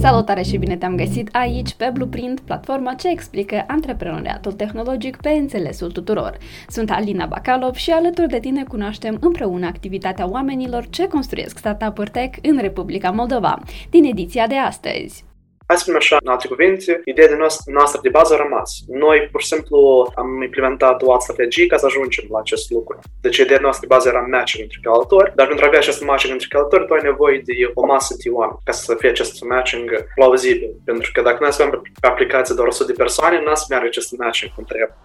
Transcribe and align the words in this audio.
Salutare 0.00 0.42
și 0.42 0.56
bine 0.56 0.76
te-am 0.76 0.96
găsit 0.96 1.28
aici 1.32 1.74
pe 1.74 1.90
Blueprint, 1.92 2.40
platforma 2.40 2.94
ce 2.94 3.08
explică 3.08 3.64
antreprenoriatul 3.66 4.52
tehnologic 4.52 5.16
pe 5.16 5.28
înțelesul 5.28 5.90
tuturor. 5.90 6.38
Sunt 6.68 6.90
Alina 6.90 7.26
Bacalov 7.26 7.74
și 7.74 7.90
alături 7.90 8.28
de 8.28 8.38
tine 8.38 8.64
cunoaștem 8.64 9.16
împreună 9.20 9.66
activitatea 9.66 10.28
oamenilor 10.30 10.86
ce 10.90 11.08
construiesc 11.08 11.58
startup-uri 11.58 12.10
tech 12.10 12.38
în 12.42 12.58
Republica 12.60 13.10
Moldova, 13.10 13.58
din 13.90 14.04
ediția 14.04 14.46
de 14.46 14.56
astăzi. 14.56 15.29
Hai 15.70 15.78
să 15.78 15.84
spunem 15.84 16.00
așa, 16.04 16.16
în 16.22 16.30
alte 16.30 16.48
cuvinte, 16.48 17.00
ideea 17.04 17.28
de 17.28 17.34
noastră, 17.34 17.72
noastră 17.72 18.00
de 18.02 18.08
bază 18.08 18.34
a 18.34 18.36
rămas. 18.36 18.70
Noi, 18.88 19.28
pur 19.32 19.40
și 19.42 19.46
simplu, 19.46 19.78
am 20.14 20.42
implementat 20.42 21.02
o 21.02 21.12
altă 21.12 21.24
strategie 21.24 21.66
ca 21.66 21.76
să 21.76 21.86
ajungem 21.86 22.24
la 22.30 22.38
acest 22.38 22.70
lucru. 22.70 22.98
Deci, 23.20 23.36
ideea 23.36 23.58
noastră 23.60 23.86
de 23.86 23.94
bază 23.94 24.08
era 24.08 24.26
matching 24.30 24.62
între 24.62 24.78
călători, 24.82 25.32
dar 25.34 25.46
pentru 25.46 25.64
a 25.64 25.68
avea 25.68 25.78
acest 25.78 26.02
matching 26.02 26.32
între 26.32 26.48
călători, 26.50 26.86
tu 26.86 26.94
ai 26.94 27.00
nevoie 27.02 27.42
de 27.44 27.54
o 27.74 27.86
masă 27.86 28.14
de 28.22 28.30
oameni 28.30 28.58
ca 28.64 28.72
să 28.72 28.94
fie 28.98 29.08
acest 29.08 29.42
matching 29.42 30.04
plauzibil. 30.14 30.70
Pentru 30.84 31.10
că 31.12 31.22
dacă 31.22 31.38
noi 31.40 31.50
avem 31.52 31.82
pe 32.00 32.06
aplicație 32.06 32.54
doar 32.54 32.68
100 32.68 32.92
de 32.92 33.02
persoane, 33.02 33.42
n-a 33.42 33.54
să 33.54 33.66
meargă 33.68 33.86
acest 33.86 34.16
matching 34.16 34.52
cum 34.54 34.64
trebuie. 34.64 34.96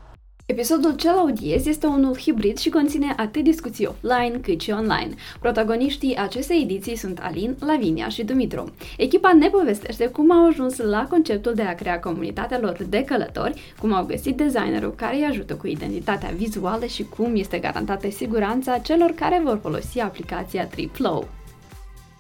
Episodul 0.48 0.96
cel 0.96 1.12
audiez 1.12 1.66
este 1.66 1.88
unul 1.88 2.18
hibrid 2.18 2.58
și 2.58 2.70
conține 2.70 3.14
atât 3.18 3.44
discuții 3.44 3.86
offline 3.86 4.40
cât 4.42 4.62
și 4.62 4.72
online. 4.72 5.10
Protagoniștii 5.40 6.16
acestei 6.16 6.62
ediții 6.62 6.96
sunt 6.96 7.20
Alin, 7.22 7.56
Lavinia 7.60 8.08
și 8.08 8.24
Dumitru. 8.24 8.74
Echipa 8.98 9.34
ne 9.34 9.48
povestește 9.50 10.08
cum 10.08 10.32
au 10.32 10.48
ajuns 10.48 10.78
la 10.78 11.08
conceptul 11.10 11.54
de 11.54 11.62
a 11.62 11.76
crea 11.76 12.00
comunitatea 12.00 12.60
lor 12.60 12.78
de 12.90 13.04
călători, 13.04 13.74
cum 13.80 13.94
au 13.94 14.06
găsit 14.06 14.38
designerul 14.38 14.94
care 14.96 15.16
îi 15.16 15.28
ajută 15.30 15.56
cu 15.56 15.68
identitatea 15.68 16.34
vizuală 16.36 16.86
și 16.86 17.04
cum 17.04 17.36
este 17.36 17.58
garantată 17.58 18.10
siguranța 18.10 18.78
celor 18.78 19.12
care 19.12 19.42
vor 19.44 19.60
folosi 19.62 20.00
aplicația 20.00 20.66
TripFlow. 20.66 21.28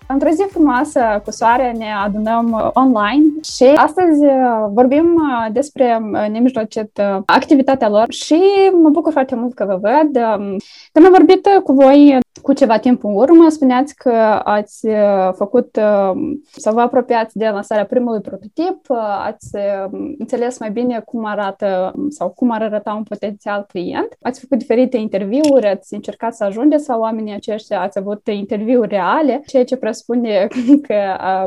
Într-o 0.07 0.29
zi 0.29 0.45
frumoasă 0.49 1.21
cu 1.23 1.31
soare 1.31 1.71
ne 1.77 1.91
adunăm 2.03 2.51
uh, 2.51 2.69
online 2.73 3.23
și 3.43 3.63
astăzi 3.63 4.25
uh, 4.25 4.65
vorbim 4.73 5.13
uh, 5.15 5.51
despre 5.51 5.99
nemijlocit 6.31 7.01
activitatea 7.25 7.89
lor 7.89 8.11
și 8.11 8.39
mă 8.81 8.89
bucur 8.89 9.11
foarte 9.11 9.35
mult 9.35 9.53
că 9.53 9.65
vă 9.65 9.79
văd. 9.81 10.23
Um, 10.23 10.57
când 10.91 11.05
am 11.05 11.11
vorbit 11.11 11.47
cu 11.63 11.73
voi 11.73 12.17
cu 12.41 12.53
ceva 12.53 12.79
timp 12.79 13.03
în 13.03 13.15
urmă, 13.15 13.49
spuneați 13.49 13.95
că 13.95 14.41
ați 14.43 14.87
făcut 15.31 15.79
sau 16.55 16.73
vă 16.73 16.81
apropiați 16.81 17.37
de 17.37 17.47
lansarea 17.47 17.85
primului 17.85 18.21
prototip, 18.21 18.89
ați 19.25 19.49
înțeles 20.17 20.59
mai 20.59 20.71
bine 20.71 21.01
cum 21.05 21.25
arată 21.25 21.93
sau 22.09 22.29
cum 22.29 22.51
ar 22.51 22.61
arăta 22.61 22.93
un 22.93 23.03
potențial 23.03 23.65
client, 23.67 24.17
ați 24.21 24.39
făcut 24.39 24.57
diferite 24.57 24.97
interviuri, 24.97 25.67
ați 25.67 25.93
încercat 25.93 26.35
să 26.35 26.43
ajungeți 26.43 26.89
la 26.89 26.97
oamenii 26.97 27.33
aceștia, 27.33 27.81
ați 27.81 27.97
avut 27.97 28.27
interviuri 28.27 28.87
reale, 28.87 29.41
ceea 29.45 29.63
ce 29.63 29.75
presupune 29.75 30.47
că 30.87 30.95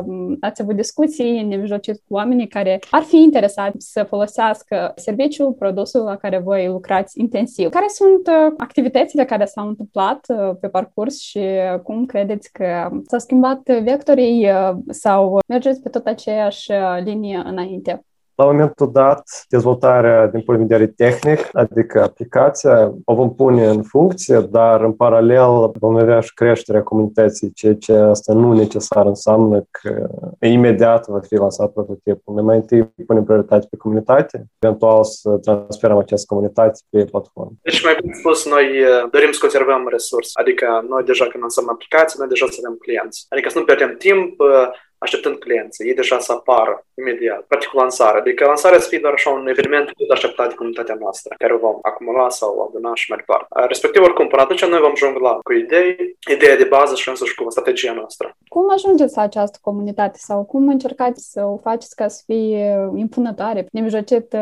um, 0.05 0.37
ați 0.39 0.61
avut 0.61 0.75
discuții 0.75 1.43
nemijlocit 1.43 1.95
cu 1.95 2.13
oamenii 2.13 2.47
care 2.47 2.79
ar 2.89 3.01
fi 3.01 3.17
interesați 3.17 3.91
să 3.91 4.03
folosească 4.03 4.91
serviciul, 4.95 5.51
produsul 5.51 6.03
la 6.03 6.15
care 6.15 6.37
voi 6.37 6.67
lucrați 6.67 7.19
intensiv. 7.19 7.69
Care 7.69 7.85
sunt 7.87 8.27
uh, 8.27 8.53
activitățile 8.57 9.25
care 9.25 9.45
s-au 9.45 9.67
întâmplat 9.67 10.25
uh, 10.27 10.55
pe 10.61 10.67
parcurs 10.79 11.19
și 11.19 11.45
cum 11.83 12.05
credeți 12.05 12.51
că 12.51 12.89
s-au 13.07 13.19
schimbat 13.19 13.61
vectorii 13.83 14.49
uh, 14.51 14.71
sau 14.89 15.39
mergeți 15.47 15.81
pe 15.81 15.89
tot 15.89 16.05
aceeași 16.05 16.71
linie 17.03 17.41
înainte? 17.45 18.03
La 18.39 18.45
momentul 18.45 18.91
dat, 18.91 19.23
dezvoltarea 19.49 20.27
din 20.27 20.41
punct 20.41 20.59
de 20.59 20.75
vedere 20.75 20.93
tehnic, 20.95 21.49
adică 21.51 22.01
aplicația, 22.01 22.93
o 23.05 23.13
vom 23.13 23.35
pune 23.35 23.67
în 23.67 23.83
funcție, 23.83 24.39
dar 24.39 24.81
în 24.81 24.93
paralel 24.93 25.71
vom 25.79 25.95
avea 25.95 26.19
și 26.19 26.33
creșterea 26.33 26.83
comunității, 26.83 27.51
ceea 27.53 27.75
ce 27.75 27.93
asta 27.93 28.33
nu 28.33 28.53
necesar 28.53 29.05
înseamnă 29.05 29.63
că 29.71 30.09
imediat 30.39 31.07
va 31.07 31.19
fi 31.19 31.35
lansat 31.35 31.71
prototipul. 31.71 32.33
Noi 32.33 32.43
mai 32.43 32.55
întâi 32.55 32.83
punem 33.05 33.23
prioritate 33.23 33.67
pe 33.69 33.77
comunitate, 33.77 34.45
eventual 34.59 35.03
să 35.03 35.29
transferăm 35.29 35.97
această 35.97 36.25
comunitate 36.29 36.79
pe 36.89 37.05
platformă. 37.05 37.51
Deci, 37.61 37.83
mai 37.83 37.97
bine 38.01 38.13
spus, 38.13 38.45
noi 38.49 38.65
uh, 38.81 39.09
dorim 39.11 39.31
să 39.31 39.39
conservăm 39.41 39.87
resurse, 39.89 40.31
adică 40.33 40.85
noi 40.89 41.03
deja 41.03 41.25
când 41.25 41.43
lansăm 41.43 41.69
aplicații, 41.69 42.19
noi 42.19 42.27
deja 42.27 42.45
să 42.49 42.59
avem 42.63 42.77
clienți. 42.79 43.25
Adică 43.29 43.49
să 43.49 43.57
nu 43.57 43.65
pierdem 43.65 43.95
timp, 43.97 44.39
uh, 44.39 44.67
așteptând 44.99 45.37
clienții. 45.37 45.87
Ei 45.87 45.93
deja 45.93 46.19
să 46.19 46.31
apară 46.31 46.85
imediat, 47.01 47.41
practic 47.41 47.73
lansarea. 47.73 48.19
Adică 48.19 48.45
lansarea 48.45 48.79
să 48.79 48.87
fie 48.87 48.99
doar 48.99 49.13
așa 49.13 49.29
un 49.29 49.47
eveniment 49.47 49.85
tot 49.85 50.09
așteptat 50.09 50.47
de 50.49 50.55
comunitatea 50.55 50.97
noastră, 50.99 51.35
care 51.37 51.53
o 51.53 51.57
vom 51.57 51.77
acumula 51.81 52.29
sau 52.29 52.51
aduna 52.67 52.91
și 52.93 53.09
mai 53.09 53.19
departe. 53.23 53.47
Respectiv, 53.67 54.01
oricum, 54.01 54.27
până 54.27 54.41
atunci 54.41 54.65
noi 54.65 54.79
vom 54.79 54.95
jongla 54.95 55.33
cu 55.43 55.53
idei, 55.53 56.17
ideea 56.35 56.57
de 56.57 56.63
bază 56.63 56.95
și 56.95 57.09
însăși 57.09 57.35
cu 57.35 57.49
strategia 57.49 57.93
noastră. 57.93 58.37
Cum 58.47 58.71
ajungeți 58.71 59.15
la 59.15 59.21
această 59.21 59.57
comunitate 59.61 60.17
sau 60.21 60.43
cum 60.43 60.67
încercați 60.67 61.31
să 61.31 61.43
o 61.43 61.57
faceți 61.57 61.95
ca 61.95 62.07
să 62.07 62.21
fie 62.25 62.89
impunătoare? 62.95 63.65
Nemijlocit, 63.71 64.35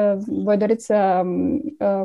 voi 0.43 0.57
doriți 0.57 0.85
să, 0.85 1.21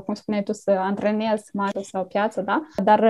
cum 0.04 0.14
spuneai 0.14 0.42
tu, 0.42 0.52
să 0.52 0.70
antrenezi 0.70 1.50
marca 1.52 1.80
sau 1.82 2.04
piață, 2.04 2.40
da? 2.40 2.62
Dar 2.84 3.00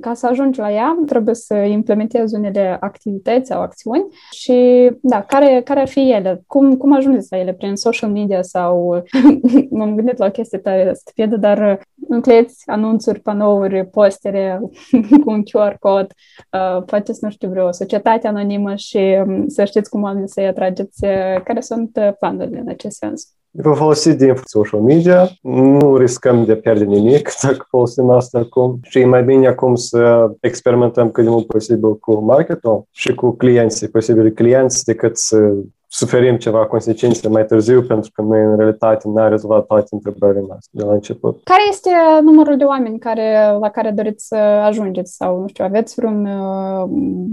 ca 0.00 0.14
să 0.14 0.26
ajungi 0.26 0.58
la 0.58 0.72
ea, 0.72 0.98
trebuie 1.06 1.34
să 1.34 1.54
implementezi 1.54 2.34
unele 2.34 2.76
activități 2.80 3.48
sau 3.48 3.60
acțiuni 3.60 4.06
și 4.30 4.68
da, 5.00 5.22
care, 5.22 5.60
care 5.64 5.80
ar 5.80 5.88
fi 5.88 6.10
ele? 6.10 6.42
Cum, 6.46 6.76
cum 6.76 6.92
ajungeți 6.92 7.26
la 7.30 7.38
ele? 7.38 7.52
Prin 7.52 7.76
social 7.76 8.10
media 8.10 8.42
sau... 8.42 9.02
m-am 9.70 9.94
gândit 9.94 10.16
la 10.16 10.26
o 10.26 10.30
chestie 10.30 10.58
tare 10.58 10.92
stupidă, 10.94 11.36
dar 11.36 11.80
încleți 12.08 12.62
anunțuri, 12.66 13.20
panouri, 13.20 13.86
postere 13.86 14.60
cu 15.24 15.30
un 15.30 15.42
QR 15.42 15.74
cod, 15.78 16.12
uh, 16.52 16.82
poate, 16.86 17.12
nu 17.20 17.30
știu, 17.30 17.48
vreo 17.48 17.72
societate 17.72 18.26
anonimă 18.26 18.74
și 18.74 19.18
um, 19.26 19.48
să 19.48 19.64
știți 19.64 19.90
cum 19.90 20.22
să-i 20.26 20.46
atrageți, 20.46 21.04
uh, 21.04 21.42
care 21.44 21.60
sunt 21.60 21.96
uh, 21.96 22.12
planurile 22.18 22.58
în 22.58 22.68
acest 22.68 22.96
sens. 22.96 23.34
Vă 23.52 23.72
folosi 23.72 24.16
din 24.16 24.34
social 24.44 24.80
media, 24.80 25.28
nu 25.42 25.96
riscăm 25.96 26.44
de 26.44 26.52
a 26.52 26.56
pierde 26.56 26.84
nimic 26.84 27.30
dacă 27.42 27.66
folosim 27.68 28.10
asta 28.10 28.38
acum 28.38 28.78
și 28.82 28.98
e 28.98 29.04
mai 29.04 29.22
bine 29.22 29.46
acum 29.46 29.74
să 29.74 30.30
experimentăm 30.40 31.10
cât 31.10 31.24
de 31.24 31.30
mult 31.30 31.46
posibil 31.46 31.98
cu 31.98 32.14
marketul 32.14 32.84
și 32.90 33.14
cu 33.14 33.30
clienții, 33.30 33.88
posibili 33.88 34.32
clienți, 34.32 34.84
decât 34.84 35.18
să 35.18 35.52
suferim 35.92 36.36
ceva 36.36 36.66
consecințe 36.66 37.28
mai 37.28 37.44
târziu 37.44 37.82
pentru 37.82 38.10
că 38.14 38.22
noi 38.22 38.40
în 38.40 38.56
realitate 38.56 39.08
n-am 39.08 39.28
rezolvat 39.28 39.66
toate 39.66 39.86
întrebările 39.90 40.44
noastre 40.46 40.70
de 40.72 40.84
la 40.84 40.92
început. 40.92 41.40
Care 41.44 41.62
este 41.68 41.90
numărul 42.22 42.56
de 42.56 42.64
oameni 42.64 42.98
care, 42.98 43.56
la 43.60 43.70
care 43.70 43.90
doriți 43.90 44.26
să 44.26 44.36
ajungeți 44.36 45.16
sau, 45.16 45.40
nu 45.40 45.46
știu, 45.46 45.64
aveți 45.64 45.94
vreun, 45.94 46.22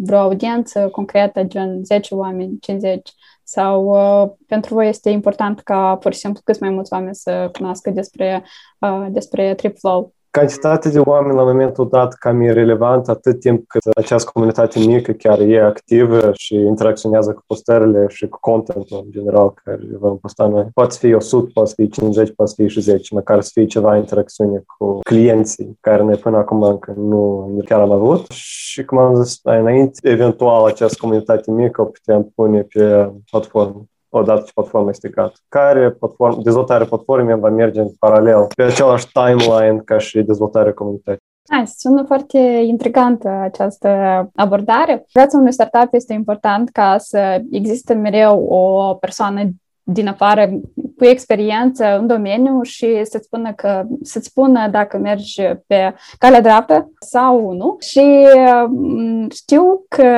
vreo 0.03 0.19
audiență 0.19 0.89
concretă, 0.91 1.43
gen 1.43 1.83
10 1.83 2.15
oameni, 2.15 2.57
50? 2.59 3.13
Sau 3.49 3.85
uh, 3.85 4.31
pentru 4.47 4.73
voi 4.73 4.87
este 4.87 5.09
important 5.09 5.59
ca 5.59 5.95
pur 5.95 6.13
și 6.13 6.19
simplu 6.19 6.41
cât 6.43 6.59
mai 6.59 6.69
mulți 6.69 6.93
oameni 6.93 7.15
să 7.15 7.49
cunoască 7.51 7.89
despre, 7.89 8.43
uh, 8.79 9.05
despre 9.09 9.55
TripFlow? 9.55 10.13
Cantitatea 10.37 10.91
de 10.91 10.99
oameni 10.99 11.35
la 11.35 11.43
momentul 11.43 11.87
dat 11.89 12.13
cam 12.13 12.41
e 12.41 12.51
relevant 12.51 13.07
atât 13.07 13.39
timp 13.39 13.67
cât 13.67 13.81
această 13.95 14.29
comunitate 14.33 14.79
mică 14.79 15.11
chiar 15.11 15.39
e 15.39 15.61
activă 15.61 16.31
și 16.33 16.55
interacționează 16.55 17.33
cu 17.33 17.43
postările 17.47 18.05
și 18.09 18.27
cu 18.27 18.37
contentul 18.39 19.01
în 19.03 19.11
general 19.11 19.53
care 19.63 19.79
vom 19.99 20.17
posta 20.17 20.47
noi. 20.47 20.67
Poate 20.73 20.95
fi 20.99 21.13
100, 21.13 21.49
poate 21.53 21.71
fi 21.75 21.89
50, 21.89 22.33
poate 22.35 22.51
fi 22.55 22.67
și 22.67 22.81
10, 22.81 23.13
măcar 23.13 23.41
să 23.41 23.49
fie 23.53 23.65
ceva 23.65 23.97
interacțiune 23.97 24.63
cu 24.77 24.99
clienții 24.99 25.77
care 25.79 26.03
noi 26.03 26.15
până 26.15 26.37
acum 26.37 26.63
încă 26.63 26.93
nu 26.97 27.61
chiar 27.65 27.79
am 27.79 27.91
avut. 27.91 28.25
Și 28.29 28.85
cum 28.85 28.97
am 28.97 29.23
zis 29.23 29.39
mai 29.43 29.59
înainte, 29.59 30.09
eventual 30.09 30.65
această 30.65 30.97
comunitate 30.99 31.51
mică 31.51 31.81
o 31.81 31.85
putem 31.85 32.31
pune 32.35 32.61
pe 32.61 33.11
platformă 33.31 33.85
odată 34.09 34.41
ce 34.45 34.51
platforma 34.53 34.89
este 34.89 35.09
gata. 35.09 35.33
Care 35.49 35.91
platform, 35.91 36.41
dezvoltarea 36.41 36.85
platformei 36.85 37.39
va 37.39 37.49
merge 37.49 37.79
în 37.79 37.89
paralel 37.99 38.47
pe 38.55 38.63
același 38.63 39.07
timeline 39.11 39.81
ca 39.85 39.97
și 39.97 40.21
dezvoltarea 40.21 40.73
comunității. 40.73 41.25
Hai, 41.49 41.67
sună 41.67 42.03
foarte 42.03 42.37
intrigantă 42.63 43.29
această 43.29 43.89
abordare. 44.35 45.05
Viața 45.13 45.37
unui 45.37 45.51
startup 45.51 45.93
este 45.93 46.13
important 46.13 46.69
ca 46.69 46.97
să 46.97 47.41
existe 47.51 47.93
mereu 47.93 48.43
o 48.49 48.93
persoană 48.93 49.41
din 49.83 50.07
afară 50.07 50.49
cu 50.97 51.05
experiență 51.05 51.97
în 51.99 52.07
domeniu 52.07 52.61
și 52.61 53.03
să-ți 53.03 53.25
spună, 53.25 53.53
că, 53.53 53.83
să-ți 54.01 54.27
spună 54.27 54.67
dacă 54.71 54.97
mergi 54.97 55.41
pe 55.67 55.95
calea 56.17 56.41
dreaptă 56.41 56.91
sau 56.99 57.51
nu. 57.51 57.75
Și 57.79 58.27
mm, 58.69 59.29
știu 59.29 59.85
că 59.87 60.13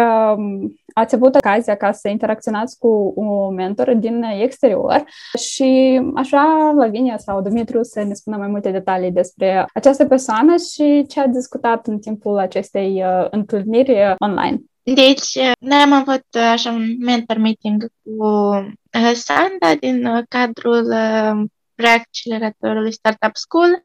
ați 1.00 1.16
avut 1.16 1.36
ocazia 1.36 1.76
ca 1.76 1.92
să 1.92 2.08
interacționați 2.08 2.78
cu 2.78 3.14
un 3.16 3.54
mentor 3.54 3.94
din 3.94 4.24
exterior 4.24 5.04
și 5.38 6.02
așa 6.16 6.74
Lavinia 6.78 7.18
sau 7.18 7.42
Dumitru 7.42 7.84
să 7.84 8.04
ne 8.04 8.14
spună 8.14 8.38
mai 8.38 8.48
multe 8.48 8.72
detalii 8.72 9.12
despre 9.12 9.66
această 9.74 10.06
persoană 10.06 10.56
și 10.74 11.06
ce 11.08 11.20
a 11.20 11.28
discutat 11.28 11.88
în 11.88 12.00
timpul 12.00 12.38
acestei 12.38 13.04
uh, 13.04 13.28
întâlniri 13.30 14.16
online. 14.20 14.62
Deci, 14.84 15.38
noi 15.60 15.78
am 15.78 15.94
avut 15.94 16.26
uh, 16.36 16.42
așa 16.42 16.72
un 16.72 16.96
mentor 17.00 17.38
meeting 17.38 17.92
cu 18.04 18.26
uh, 18.26 19.12
Sanda 19.14 19.76
din 19.80 20.26
cadrul 20.30 20.94
preacceleratorului 21.76 22.94
Startup 22.94 23.36
School. 23.36 23.84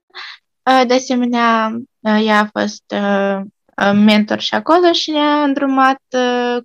De 0.87 0.95
asemenea, 0.95 1.77
ea 2.01 2.39
a 2.39 2.49
fost 2.61 2.95
mentor 3.95 4.41
și 4.41 4.55
acolo 4.55 4.93
și 4.93 5.11
ne-a 5.11 5.43
îndrumat 5.43 6.01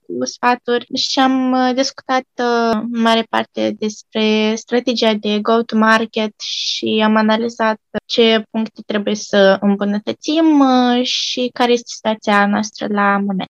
cu 0.06 0.26
sfaturi 0.26 0.88
și 0.96 1.20
am 1.20 1.56
discutat 1.76 2.26
în 2.36 3.02
mare 3.02 3.26
parte 3.30 3.76
despre 3.80 4.54
strategia 4.56 5.14
de 5.14 5.40
go-to-market 5.40 6.34
și 6.42 7.02
am 7.04 7.16
analizat 7.16 7.80
ce 8.06 8.44
puncte 8.52 8.82
trebuie 8.86 9.16
să 9.16 9.58
îmbunătățim 9.62 10.64
și 11.04 11.50
care 11.54 11.72
este 11.72 11.88
situația 11.88 12.48
noastră 12.48 12.88
la 12.90 13.18
moment. 13.18 13.50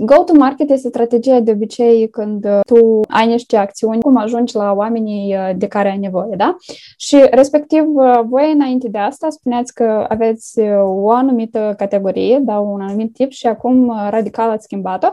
Go-to-market 0.00 0.70
este 0.70 0.88
strategia 0.88 1.40
de 1.40 1.50
obicei 1.50 2.08
când 2.10 2.44
uh, 2.44 2.60
tu 2.66 3.00
ai 3.08 3.26
niște 3.26 3.56
acțiuni, 3.56 4.02
cum 4.02 4.16
ajungi 4.16 4.56
la 4.56 4.72
oamenii 4.72 5.36
uh, 5.36 5.50
de 5.56 5.66
care 5.66 5.88
ai 5.88 5.98
nevoie, 5.98 6.34
da? 6.36 6.56
Și 6.98 7.26
respectiv, 7.30 7.84
uh, 7.86 8.20
voi 8.24 8.52
înainte 8.52 8.88
de 8.88 8.98
asta 8.98 9.30
spuneați 9.30 9.74
că 9.74 10.06
aveți 10.08 10.60
o 10.82 11.10
anumită 11.10 11.74
categorie, 11.76 12.38
da, 12.40 12.58
un 12.58 12.80
anumit 12.80 13.12
tip 13.12 13.30
și 13.30 13.46
acum 13.46 13.92
radical 14.10 14.50
ați 14.50 14.64
schimbat-o. 14.64 15.08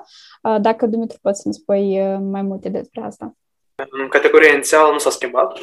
Dacă, 0.62 0.86
Dumitru, 0.86 1.18
poți 1.22 1.42
să-mi 1.42 1.54
spui 1.54 2.18
mai 2.32 2.42
multe 2.42 2.70
despre 2.70 3.02
asta. 3.02 3.34
Categoria 4.10 4.54
inițială 4.54 4.92
nu 4.92 4.98
s-a 4.98 5.10
schimbat. 5.10 5.60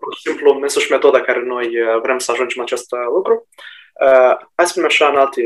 Pur 0.00 0.14
și 0.16 0.28
simplu, 0.28 0.58
însuși 0.62 0.90
metoda 0.90 1.20
care 1.20 1.42
noi 1.46 1.68
vrem 2.02 2.18
să 2.18 2.30
ajungem 2.30 2.62
acest 2.62 2.86
lucru. 3.14 3.46
Hai 4.54 4.66
să 4.66 4.66
spunem 4.66 4.88
așa 4.88 5.06
în 5.06 5.16
alte, 5.16 5.42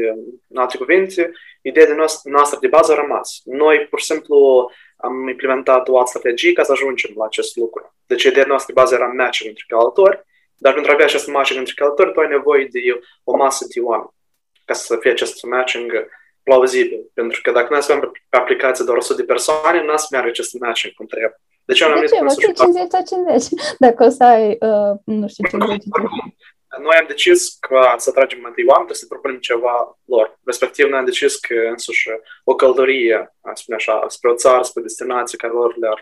în 0.48 0.56
alte 0.56 0.76
cuvinte, 0.76 1.32
ideea 1.62 1.86
de 1.86 1.94
noastră 2.24 2.58
de 2.60 2.68
bază 2.68 2.92
a 2.92 2.94
rămas. 2.94 3.40
Noi, 3.44 3.86
pur 3.90 4.00
și 4.00 4.04
simplu, 4.04 4.70
am 4.96 5.28
implementat 5.28 5.88
o 5.88 5.98
altă 5.98 6.10
strategie 6.10 6.52
ca 6.52 6.62
să 6.62 6.72
ajungem 6.72 7.10
la 7.16 7.24
acest 7.24 7.56
lucru. 7.56 7.94
Deci, 8.06 8.22
ideea 8.22 8.46
noastră 8.46 8.72
de 8.74 8.80
bază 8.80 8.94
era 8.94 9.06
matching 9.06 9.48
între 9.48 9.64
călători, 9.68 10.26
dar 10.56 10.72
pentru 10.72 10.90
a 10.90 10.94
avea 10.94 11.06
acest 11.06 11.26
matching 11.26 11.58
între 11.58 11.74
călători, 11.76 12.12
tu 12.12 12.20
ai 12.20 12.28
nevoie 12.28 12.68
de 12.70 12.80
o 13.24 13.36
masă 13.36 13.66
de 13.74 13.80
oameni 13.80 14.10
ca 14.64 14.76
să 14.76 14.96
fie 15.00 15.10
acest 15.10 15.42
matching 15.42 16.08
plauzibil. 16.42 17.10
Pentru 17.14 17.40
că 17.42 17.50
dacă 17.52 17.68
noi 17.70 17.80
avem 17.82 18.12
pe 18.28 18.36
aplicație 18.36 18.84
doar 18.84 18.96
100 18.96 19.20
de 19.20 19.32
persoane, 19.32 19.82
nu 19.82 19.96
să 19.96 20.06
meargă 20.10 20.28
acest 20.28 20.52
matching 20.58 20.92
cum 20.94 21.06
trebuie. 21.06 21.40
Deci, 21.64 21.82
am 21.82 22.00
de 22.00 22.06
ce? 22.06 22.22
Mă 22.22 22.34
50 22.54 22.90
la 22.90 23.02
50. 23.02 23.60
Dacă 23.78 24.04
o 24.04 24.08
să 24.08 24.24
ai, 24.24 24.46
uh, 24.50 24.92
nu 25.04 25.28
știu, 25.28 25.48
50 25.48 25.82
noi 26.78 26.96
am 26.96 27.06
decis 27.06 27.56
că 27.60 27.94
să 27.96 28.12
tragem 28.12 28.44
întâi 28.44 28.64
oameni, 28.66 28.94
să 28.94 29.06
propunem 29.06 29.38
ceva 29.38 29.98
lor. 30.04 30.38
Respectiv, 30.44 30.86
noi 30.86 30.98
am 30.98 31.04
decis 31.04 31.36
că 31.36 31.54
însuși 31.54 32.08
o 32.44 32.54
călătorie, 32.54 33.34
spune 33.54 33.76
așa, 33.76 34.04
spre 34.08 34.30
o 34.30 34.34
țară, 34.34 34.62
spre 34.62 34.82
destinație 34.82 35.38
care 35.38 35.52
lor 35.52 35.76
le-ar, 35.76 35.98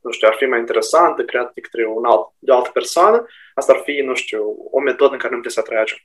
nu 0.00 0.10
știu, 0.10 0.28
ar 0.28 0.34
fi 0.34 0.44
mai 0.44 0.58
interesantă, 0.58 1.24
creată 1.24 1.50
de 1.54 1.60
către 1.60 1.86
un 1.86 2.04
alt, 2.04 2.26
de 2.38 2.50
o 2.50 2.56
altă 2.56 2.70
persoană, 2.70 3.26
asta 3.54 3.72
ar 3.72 3.80
fi, 3.84 4.00
nu 4.00 4.14
știu, 4.14 4.56
o 4.70 4.80
metodă 4.80 5.12
în 5.12 5.18
care 5.18 5.34
nu 5.34 5.40
trebuie 5.40 5.52
să 5.52 5.60
atragem. 5.60 5.98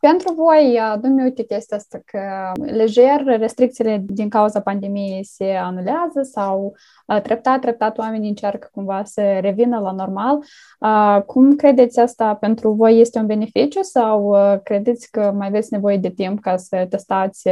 Pentru 0.00 0.34
voi, 0.34 0.78
nu-mi 1.02 1.22
uite 1.22 1.42
chestia 1.42 1.76
asta 1.76 1.98
că 2.04 2.20
lejer 2.72 3.22
restricțiile 3.24 4.02
din 4.06 4.28
cauza 4.28 4.60
pandemiei 4.60 5.24
se 5.24 5.44
anulează 5.44 6.22
sau 6.22 6.74
treptat, 7.22 7.60
treptat 7.60 7.98
oamenii 7.98 8.28
încearcă 8.28 8.68
cumva 8.72 9.04
să 9.04 9.38
revină 9.40 9.78
la 9.78 9.92
normal. 9.92 10.38
Cum 11.26 11.56
credeți 11.56 12.00
asta 12.00 12.34
pentru 12.34 12.72
voi 12.72 13.00
este 13.00 13.18
un 13.18 13.26
beneficiu 13.26 13.82
sau 13.82 14.36
credeți 14.62 15.10
că 15.10 15.32
mai 15.36 15.46
aveți 15.46 15.72
nevoie 15.72 15.96
de 15.96 16.10
timp 16.10 16.40
ca 16.40 16.56
să 16.56 16.86
testați 16.88 17.48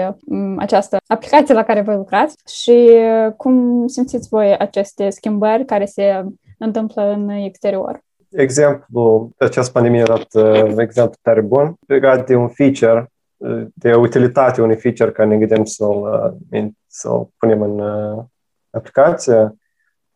această 0.57 0.97
aplicație 1.07 1.55
la 1.55 1.65
care 1.65 1.81
voi 1.81 1.97
lucrați 1.97 2.37
și 2.63 2.91
cum 3.37 3.87
simțiți 3.87 4.29
voi 4.29 4.57
aceste 4.57 5.11
schimbări 5.11 5.65
care 5.65 5.85
se 5.85 6.25
întâmplă 6.59 7.13
în 7.13 7.29
exterior? 7.29 8.07
Exemplu, 8.31 9.31
această 9.39 9.73
pandemie 9.73 10.03
arată 10.03 10.65
un 10.69 10.79
exemplu 10.79 11.15
tare 11.23 11.41
bun 11.41 11.75
legat 11.87 12.27
de 12.27 12.35
un 12.35 12.49
feature, 12.49 13.13
de 13.75 13.95
utilitate 13.95 14.63
unui 14.63 14.77
feature 14.77 15.13
care 15.13 15.29
ne 15.29 15.39
gândim 15.39 15.65
să-l, 15.65 16.37
să 16.87 17.09
punem 17.39 17.63
în 17.63 17.81
aplicație. 18.71 19.57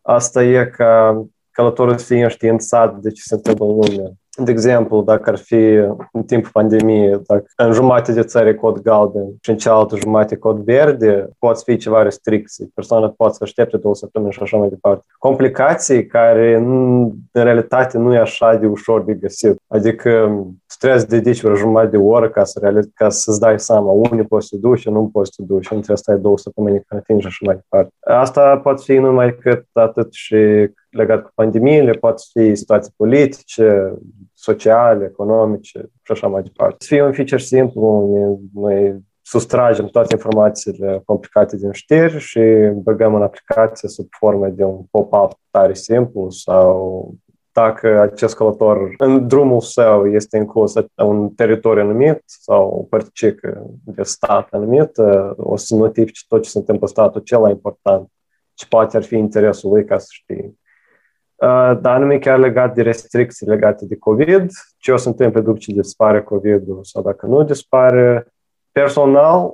Asta 0.01 0.43
e 0.43 0.65
că 0.65 1.21
călătorul 1.51 1.97
să 1.97 2.05
fie 2.05 2.23
înștiințat 2.23 2.95
de 2.95 3.09
ce 3.09 3.21
se 3.21 3.35
întâmplă 3.35 3.65
în 3.65 3.71
lume 3.71 4.13
de 4.35 4.51
exemplu, 4.51 5.01
dacă 5.01 5.29
ar 5.29 5.37
fi 5.37 5.63
în 6.11 6.23
timpul 6.25 6.49
pandemiei, 6.53 7.21
dacă 7.27 7.45
în 7.55 7.71
jumătate 7.71 8.11
de 8.11 8.23
țări 8.23 8.55
cod 8.55 8.81
galben 8.81 9.35
și 9.41 9.49
în 9.49 9.57
cealaltă 9.57 9.95
jumătate 9.95 10.35
cod 10.35 10.57
verde, 10.57 11.29
pot 11.39 11.61
fi 11.61 11.77
ceva 11.77 12.01
restricții. 12.01 12.71
Persoana 12.73 13.13
poate 13.17 13.33
să 13.33 13.39
aștepte 13.43 13.77
două 13.77 13.95
săptămâni 13.95 14.31
și 14.31 14.39
așa 14.41 14.57
mai 14.57 14.69
departe. 14.69 15.05
Complicații 15.17 16.05
care 16.05 16.55
în 16.55 17.11
realitate 17.31 17.97
nu 17.97 18.13
e 18.13 18.17
așa 18.17 18.55
de 18.55 18.65
ușor 18.65 19.03
de 19.03 19.13
găsit. 19.13 19.57
Adică 19.67 20.41
trebuie 20.79 20.99
să 20.99 21.05
dedici 21.05 21.41
vreo 21.41 21.55
jumătate 21.55 21.89
de 21.89 21.97
oră 21.97 22.29
ca, 22.29 22.43
să 22.43 22.59
realiz, 22.61 22.85
ca 22.93 23.09
să-ți 23.09 23.39
dai 23.39 23.59
seama 23.59 23.91
unde 23.91 24.23
poți 24.23 24.47
să 24.47 24.55
duci 24.59 24.79
și 24.79 24.89
nu 24.89 25.09
poți 25.13 25.31
să 25.35 25.41
duci 25.45 25.65
și 25.65 25.73
nu 25.73 25.79
trebuie 25.79 25.97
să 25.97 26.03
stai 26.03 26.21
două 26.21 26.37
săptămâni 26.37 26.75
în 26.75 26.81
carantină 26.87 27.19
și 27.19 27.27
așa 27.27 27.45
mai 27.45 27.55
departe. 27.55 27.93
Asta 27.99 28.57
poate 28.57 28.81
fi 28.85 28.97
numai 28.97 29.25
decât 29.25 29.65
atât 29.73 30.13
și 30.13 30.69
legat 30.93 31.23
cu 31.23 31.31
pandemiile, 31.35 31.91
poate 31.91 32.23
fi 32.31 32.55
situații 32.55 32.93
politice, 32.97 33.93
sociale, 34.33 35.05
economice 35.05 35.79
și 36.01 36.11
așa 36.11 36.27
mai 36.27 36.41
departe. 36.41 36.75
Să 36.79 36.87
fie 36.87 37.03
un 37.03 37.13
feature 37.13 37.41
simplu, 37.41 38.09
noi 38.53 39.03
sustragem 39.21 39.85
toate 39.85 40.13
informațiile 40.13 41.01
complicate 41.05 41.57
din 41.57 41.71
știri 41.71 42.19
și 42.19 42.39
băgăm 42.75 43.15
în 43.15 43.21
aplicație 43.21 43.89
sub 43.89 44.07
formă 44.19 44.47
de 44.47 44.63
un 44.63 44.81
pop-up 44.91 45.39
tare 45.51 45.73
simplu 45.73 46.29
sau 46.29 47.13
dacă 47.51 47.99
acest 47.99 48.35
călător 48.35 48.93
în 48.97 49.27
drumul 49.27 49.61
său 49.61 50.07
este 50.07 50.37
inclus 50.37 50.73
un 50.95 51.29
teritoriu 51.29 51.81
anumit 51.81 52.23
sau 52.25 52.69
o 52.69 52.81
părticică 52.83 53.65
de 53.83 54.03
stat 54.03 54.47
anumit, 54.51 54.91
o 55.35 55.55
să 55.55 55.75
notifice 55.75 56.21
tot 56.27 56.43
ce 56.43 56.49
se 56.49 56.57
întâmplă 56.57 56.87
statul 56.87 57.21
cel 57.21 57.49
important 57.49 58.07
și 58.53 58.67
poate 58.67 58.97
ar 58.97 59.03
fi 59.03 59.15
interesul 59.15 59.71
lui 59.71 59.85
ca 59.85 59.97
să 59.97 60.07
știe. 60.09 60.53
Dar 61.81 61.95
anume 61.95 62.17
chiar 62.17 62.39
legat 62.39 62.73
de 62.73 62.81
restricții 62.81 63.47
legate 63.47 63.85
de 63.85 63.95
COVID, 63.95 64.51
ce 64.77 64.91
o 64.91 64.97
să 64.97 65.07
întâmple 65.07 65.41
după 65.41 65.57
ce 65.57 65.71
dispare 65.71 66.21
COVID-ul 66.21 66.79
sau 66.81 67.01
dacă 67.01 67.25
nu 67.25 67.43
dispare. 67.43 68.27
Personal, 68.71 69.53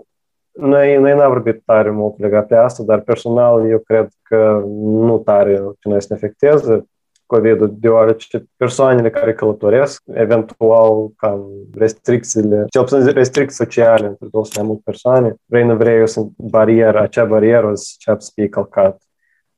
noi, 0.51 0.97
noi 0.97 1.15
n-am 1.15 1.31
vorbit 1.31 1.61
tare 1.65 1.89
mult 1.89 2.19
legat 2.19 2.47
de 2.47 2.55
asta, 2.55 2.83
dar 2.83 2.99
personal 2.99 3.69
eu 3.69 3.79
cred 3.79 4.09
că 4.21 4.63
nu 4.77 5.17
tare 5.17 5.53
pe 5.53 5.89
noi 5.89 6.01
să 6.01 6.07
ne 6.09 6.15
afecteze 6.15 6.85
COVID-ul, 7.25 7.75
deoarece 7.79 8.45
persoanele 8.57 9.09
care 9.09 9.33
călătoresc, 9.33 10.03
eventual 10.13 11.09
cam 11.17 11.49
restricțiile, 11.77 12.65
cel 12.69 12.81
puțin 12.81 13.05
restricții 13.05 13.65
sociale 13.65 14.07
între 14.07 14.27
două 14.31 14.45
sau 14.45 14.61
mai 14.61 14.67
multe 14.67 14.81
persoane, 14.85 15.35
vrei 15.45 15.65
nu 15.65 15.75
vrei, 15.75 16.01
o 16.01 16.05
să 16.05 16.21
barieră, 16.37 16.99
acea 16.99 17.25
barieră 17.25 17.67
o 17.67 17.75
să 17.75 18.15
să 18.17 18.31
fie 18.33 18.49
călcat. 18.49 19.01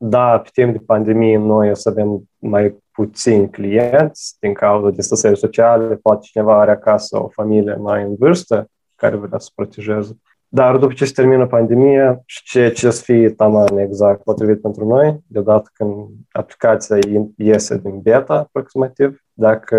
Da, 0.03 0.39
pe 0.39 0.49
timp 0.53 0.71
de 0.71 0.83
pandemie 0.85 1.37
noi 1.37 1.69
o 1.69 1.73
să 1.73 1.89
avem 1.89 2.23
mai 2.37 2.77
puțini 2.91 3.49
clienți 3.49 4.35
din 4.39 4.53
cauza 4.53 4.89
distanțării 4.89 5.37
sociale, 5.37 5.95
poate 5.95 6.19
cineva 6.21 6.59
are 6.59 6.71
acasă 6.71 7.23
o 7.23 7.27
familie 7.27 7.75
mai 7.75 8.03
în 8.03 8.15
vârstă 8.15 8.69
care 8.95 9.15
vrea 9.15 9.39
să 9.39 9.49
protejeze. 9.55 10.17
Dar 10.47 10.77
după 10.77 10.93
ce 10.93 11.05
se 11.05 11.11
termină 11.11 11.47
pandemia 11.47 12.21
și 12.25 12.43
ce, 12.43 12.71
ce 12.71 12.89
să 12.89 13.01
fie 13.01 13.29
taman 13.29 13.77
exact 13.77 14.23
potrivit 14.23 14.61
pentru 14.61 14.87
noi, 14.87 15.19
deodată 15.27 15.69
când 15.73 16.07
aplicația 16.31 16.97
iese 17.37 17.77
din 17.77 17.99
beta 17.99 18.33
aproximativ, 18.33 19.23
dacă 19.33 19.77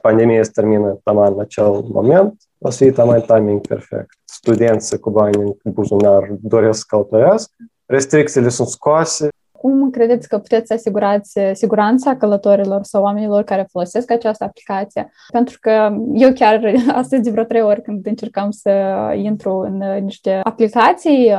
pandemia 0.00 0.42
se 0.42 0.50
termină 0.54 0.98
taman 1.02 1.32
în 1.32 1.40
acel 1.40 1.84
moment, 1.92 2.34
o 2.58 2.70
să 2.70 2.76
fie 2.76 2.92
taman 2.92 3.20
timing 3.20 3.66
perfect. 3.66 4.18
Studenții 4.24 4.98
cu 4.98 5.10
bani 5.10 5.56
în 5.62 5.72
buzunar 5.72 6.28
doresc 6.40 6.78
să 6.78 6.84
călătorească, 6.88 7.54
restricțiile 7.86 8.48
sunt 8.48 8.68
scoase, 8.68 9.28
cum 9.64 9.90
credeți 9.90 10.28
că 10.28 10.38
puteți 10.38 10.66
să 10.66 10.72
asigurați 10.72 11.38
siguranța 11.52 12.16
călătorilor 12.16 12.82
sau 12.82 13.02
oamenilor 13.02 13.42
care 13.42 13.66
folosesc 13.70 14.10
această 14.10 14.44
aplicație? 14.44 15.12
Pentru 15.32 15.58
că 15.60 15.96
eu 16.14 16.32
chiar 16.32 16.74
astăzi 17.00 17.22
de 17.22 17.30
vreo 17.30 17.44
trei 17.44 17.62
ori 17.62 17.82
când 17.82 18.06
încercam 18.06 18.50
să 18.50 18.70
intru 19.16 19.58
în 19.58 20.02
niște 20.02 20.40
aplicații, 20.42 21.32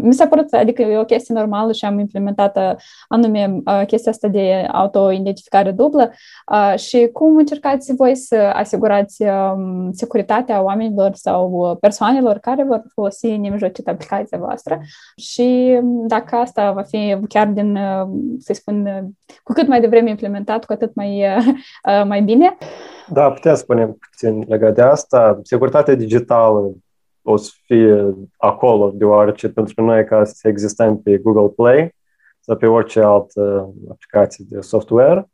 mi 0.00 0.14
s-a 0.14 0.26
părut, 0.26 0.52
adică 0.52 0.82
e 0.82 0.98
o 0.98 1.04
chestie 1.04 1.34
normală 1.34 1.72
și 1.72 1.84
am 1.84 1.98
implementat 1.98 2.58
anume 3.08 3.62
chestia 3.86 4.12
asta 4.12 4.28
de 4.28 4.66
auto-identificare 4.72 5.70
dublă 5.70 6.10
și 6.76 7.08
cum 7.12 7.36
încercați 7.36 7.94
voi 7.94 8.16
să 8.16 8.36
asigurați 8.54 9.24
securitatea 9.90 10.62
oamenilor 10.62 11.10
sau 11.14 11.76
persoanelor 11.80 12.38
care 12.38 12.64
vor 12.64 12.82
folosi 12.94 13.36
nemijlocit 13.36 13.88
aplicația 13.88 14.38
voastră 14.38 14.80
și 15.16 15.80
dacă 16.06 16.36
asta 16.36 16.72
va 16.72 16.82
fi 16.82 17.18
chiar 17.28 17.46
din, 17.46 17.76
uh, 17.76 18.08
să 18.38 18.52
spun, 18.52 18.86
uh, 18.86 19.08
cu 19.42 19.52
cât 19.52 19.68
mai 19.68 19.80
devreme 19.80 20.10
implementat, 20.10 20.64
cu 20.64 20.72
atât 20.72 20.94
mai, 20.94 21.24
uh, 21.88 22.04
mai 22.06 22.22
bine. 22.22 22.56
Da, 23.08 23.30
putem 23.30 23.54
spune 23.54 23.96
puțin 24.10 24.44
legat 24.48 24.74
de 24.74 24.82
asta. 24.82 25.40
Securitatea 25.42 25.94
digitală 25.94 26.72
o 27.22 27.36
să 27.36 27.50
fie 27.64 28.14
acolo, 28.36 28.90
deoarece 28.94 29.48
pentru 29.48 29.84
noi 29.84 30.04
ca 30.04 30.24
să 30.24 30.48
existăm 30.48 31.02
pe 31.02 31.16
Google 31.16 31.48
Play 31.48 31.94
sau 32.40 32.56
pe 32.56 32.66
orice 32.66 33.00
altă 33.00 33.72
aplicație 33.90 34.44
de 34.48 34.60
software, 34.60 35.28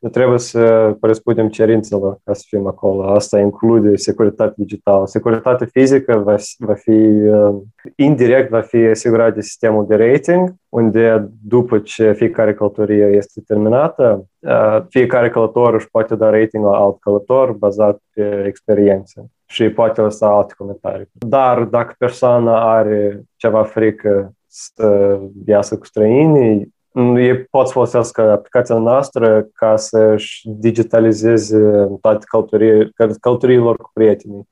nu 0.00 0.08
trebuie 0.08 0.38
să 0.38 0.96
corespundem 1.00 1.48
cerințelor 1.48 2.18
ca 2.24 2.32
să 2.32 2.44
fim 2.46 2.66
acolo. 2.66 3.10
Asta 3.10 3.38
include 3.38 3.96
securitate 3.96 4.54
digitală. 4.56 5.06
Securitate 5.06 5.64
fizică 5.64 6.18
va, 6.18 6.34
va 6.58 6.74
fi, 6.74 6.90
uh, 6.90 7.54
indirect, 7.96 8.50
va 8.50 8.60
fi 8.60 8.76
asigurat 8.76 9.34
de 9.34 9.40
sistemul 9.40 9.86
de 9.86 9.96
rating, 9.96 10.54
unde 10.68 11.28
după 11.42 11.78
ce 11.78 12.12
fiecare 12.12 12.54
călătorie 12.54 13.04
este 13.04 13.40
terminată, 13.46 14.24
uh, 14.38 14.82
fiecare 14.88 15.30
călător 15.30 15.74
își 15.74 15.90
poate 15.90 16.14
da 16.14 16.30
rating 16.30 16.64
la 16.64 16.76
alt 16.76 17.00
călător 17.00 17.52
bazat 17.52 18.02
pe 18.14 18.44
experiență 18.46 19.30
și 19.46 19.68
poate 19.68 20.00
lăsa 20.00 20.36
alte 20.36 20.54
comentarii. 20.56 21.08
Dar 21.12 21.62
dacă 21.62 21.94
persoana 21.98 22.72
are 22.76 23.22
ceva 23.36 23.62
frică 23.62 24.32
să 24.46 25.18
iasă 25.46 25.78
cu 25.78 25.84
străinii, 25.84 26.74
ei 26.94 27.44
pot 27.44 27.66
să 27.66 27.72
folosească 27.72 28.30
aplicația 28.30 28.78
noastră 28.78 29.48
ca 29.52 29.76
să-și 29.76 30.48
digitalizeze 30.48 31.88
toate 32.00 32.24
călătorii, 32.28 32.92
călătoriilor 32.92 33.76
cu 33.76 33.90
prietenii. 33.92 34.48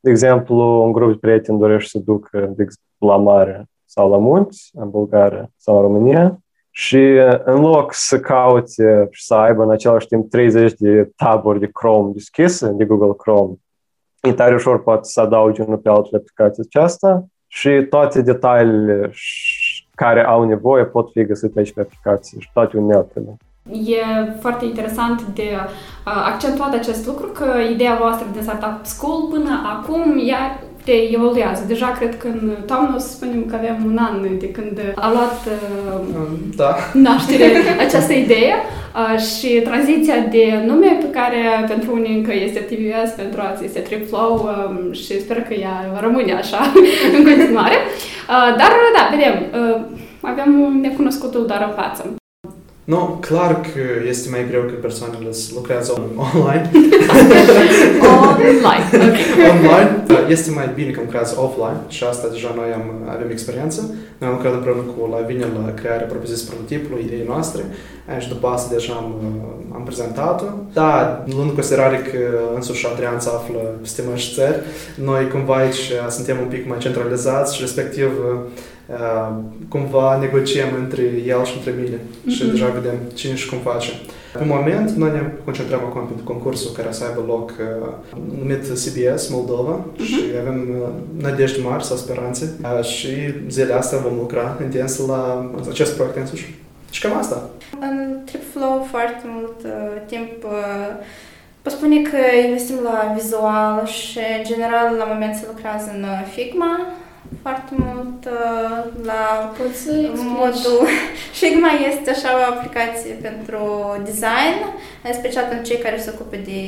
De 0.00 0.10
exemplu, 0.10 0.82
un 0.82 0.92
grup 0.92 1.10
de 1.10 1.16
prieteni 1.20 1.58
dorește 1.58 1.88
să 1.88 1.98
ducă 2.04 2.54
la 2.98 3.16
mare 3.16 3.66
sau 3.84 4.10
la 4.10 4.16
munți, 4.16 4.70
în 4.74 4.90
Bulgaria 4.90 5.50
sau 5.56 5.76
în 5.76 5.82
România, 5.82 6.40
și 6.70 7.02
în 7.44 7.60
loc 7.60 7.92
să 7.92 8.20
caute 8.20 9.08
și 9.10 9.24
să 9.24 9.34
aibă 9.34 9.62
în 9.62 9.70
același 9.70 10.06
timp 10.06 10.30
30 10.30 10.72
de 10.72 11.10
taburi 11.16 11.60
de 11.60 11.70
Chrome 11.72 12.12
deschise, 12.12 12.68
de 12.68 12.84
Google 12.84 13.14
Chrome, 13.16 13.54
e 14.20 14.32
tare 14.32 14.54
ușor 14.54 14.82
poate 14.82 15.08
să 15.08 15.20
adaugi 15.20 15.60
unul 15.60 15.78
pe 15.78 15.88
altul 15.88 16.18
aplicația 16.18 16.64
aceasta 16.66 17.26
și 17.46 17.86
toate 17.90 18.22
detaliile 18.22 19.10
care 19.96 20.26
au 20.26 20.44
nevoie 20.44 20.84
pot 20.84 21.10
fi 21.10 21.24
găsite 21.24 21.58
aici 21.58 21.72
pe 21.72 21.80
aplicație 21.80 22.40
și 22.40 22.50
toate 22.52 22.76
uneltele. 22.76 23.36
E 23.70 24.30
foarte 24.40 24.64
interesant 24.64 25.22
de 25.22 25.48
accentuat 26.04 26.74
acest 26.74 27.06
lucru 27.06 27.26
că 27.26 27.44
ideea 27.72 27.96
voastră 28.00 28.26
de 28.32 28.40
Startup 28.40 28.84
School 28.84 29.28
până 29.30 29.50
acum 29.76 30.02
ea 30.26 30.60
te 30.86 30.96
evoluează. 31.16 31.64
Deja 31.66 31.88
cred 31.98 32.16
că 32.16 32.26
în 32.26 32.56
toamnă 32.66 32.92
o 32.96 32.98
să 32.98 33.08
spunem 33.08 33.44
că 33.44 33.54
avem 33.54 33.76
un 33.86 33.98
an 33.98 34.38
de 34.38 34.50
când 34.50 34.80
a 34.94 35.10
luat 35.12 35.48
da. 36.56 36.76
naștere 36.92 37.48
această 37.86 38.12
idee 38.12 38.54
și 39.30 39.48
tranziția 39.48 40.18
de 40.30 40.62
nume 40.66 40.98
pe 41.00 41.10
care 41.10 41.64
pentru 41.68 41.92
unii 41.92 42.16
încă 42.16 42.32
este 42.34 42.60
TVS, 42.60 43.10
pentru 43.10 43.40
alții 43.40 43.66
este 43.66 43.80
TripFlow 43.80 44.50
și 44.92 45.20
sper 45.20 45.42
că 45.42 45.54
ea 45.54 45.98
rămâne 46.00 46.32
așa 46.32 46.72
în 47.18 47.24
continuare. 47.24 47.76
Dar 48.60 48.70
da, 48.96 49.08
vedem, 49.10 49.34
avem 50.20 50.78
necunoscutul 50.80 51.46
doar 51.46 51.64
în 51.68 51.82
față. 51.82 52.16
Nu, 52.92 53.18
clar 53.20 53.60
că 53.60 53.82
este 54.08 54.28
mai 54.30 54.46
greu 54.48 54.62
că 54.62 54.74
persoanele 54.80 55.30
lucrează 55.54 55.90
online. 56.16 56.70
online, 58.30 58.86
online. 59.50 59.90
Este 60.28 60.50
mai 60.50 60.70
bine 60.74 60.90
că 60.90 61.00
lucrează 61.02 61.40
offline 61.40 61.80
și 61.88 62.04
asta 62.04 62.28
deja 62.28 62.52
noi 62.56 62.70
am, 62.74 62.84
avem 63.14 63.30
experiență. 63.30 63.94
Noi 64.18 64.28
am 64.28 64.34
lucrat 64.34 64.52
împreună 64.54 64.82
cu 64.82 65.08
Lavinia 65.14 65.46
la 65.64 65.74
crearea 65.74 66.06
propriu-zis 66.06 66.42
prototipului, 66.42 67.04
ideii 67.06 67.26
noastre 67.26 67.62
și 68.18 68.28
după 68.28 68.46
asta 68.46 68.74
deja 68.74 68.92
am, 68.92 69.10
am 69.74 69.82
prezentat-o. 69.82 70.46
Da, 70.72 71.24
luând 71.26 71.48
în 71.48 71.54
considerare 71.54 71.96
că 71.96 72.20
însuși 72.54 72.86
Adrian 72.86 73.20
se 73.20 73.28
află 73.28 73.58
peste 73.80 74.02
și 74.14 74.34
țări, 74.34 74.60
noi 74.94 75.28
cumva 75.28 75.54
aici 75.54 75.92
suntem 76.08 76.36
un 76.40 76.48
pic 76.48 76.68
mai 76.68 76.78
centralizați 76.78 77.54
și 77.54 77.60
respectiv 77.60 78.10
cumva 79.68 80.18
negociem 80.18 80.68
între 80.78 81.02
el 81.26 81.44
și 81.44 81.56
între 81.56 81.74
mine 81.82 81.96
mm-hmm. 81.96 82.28
și 82.28 82.46
deja 82.46 82.66
vedem 82.66 82.94
cine 83.14 83.34
și 83.34 83.48
cum 83.48 83.58
face. 83.58 83.90
Pe 84.38 84.44
moment, 84.44 84.90
noi 84.90 85.10
ne 85.10 85.32
concentrăm 85.44 85.80
acum 85.84 86.06
pentru 86.06 86.24
concursul 86.24 86.72
care 86.76 86.92
să 86.92 87.04
aibă 87.04 87.24
loc 87.26 87.50
uh, 87.50 87.92
numit 88.38 88.62
CBS 88.62 89.28
Moldova 89.28 89.80
uh-huh. 89.80 90.04
și 90.04 90.20
avem 90.40 90.68
uh, 90.70 91.22
nădejde 91.22 91.60
mari 91.62 91.84
sau 91.84 91.96
speranțe 91.96 92.52
uh, 92.62 92.84
și 92.84 93.08
zilele 93.48 93.72
astea 93.72 93.98
vom 93.98 94.16
lucra 94.16 94.58
intens 94.62 95.06
la 95.06 95.50
acest 95.70 95.94
proiect 95.94 96.16
însuși. 96.16 96.54
Și 96.90 97.00
cam 97.00 97.18
asta. 97.18 97.50
În 97.80 98.18
TripFlow 98.24 98.86
foarte 98.90 99.24
mult 99.24 99.56
uh, 99.64 100.02
timp 100.06 100.44
uh, 100.44 101.04
Pot 101.62 101.74
spune 101.74 102.02
că 102.02 102.16
investim 102.46 102.78
la 102.82 103.12
vizual 103.14 103.86
și, 103.86 104.18
în 104.38 104.44
general, 104.44 104.94
la 104.98 105.04
moment 105.04 105.34
se 105.34 105.44
lucrează 105.46 105.90
în 105.94 106.04
Figma, 106.34 106.80
foarte 107.42 107.74
mult 107.76 108.24
uh, 108.24 108.84
la 109.04 109.52
modul... 110.16 110.86
Figma 111.40 111.70
este 111.90 112.10
așa 112.10 112.30
o 112.38 112.52
aplicație 112.52 113.12
pentru 113.22 113.62
design, 114.04 114.56
în 115.02 115.12
special 115.12 115.44
pentru 115.48 115.66
cei 115.66 115.78
care 115.78 115.98
se 116.00 116.12
ocupe 116.14 116.36
de 116.36 116.60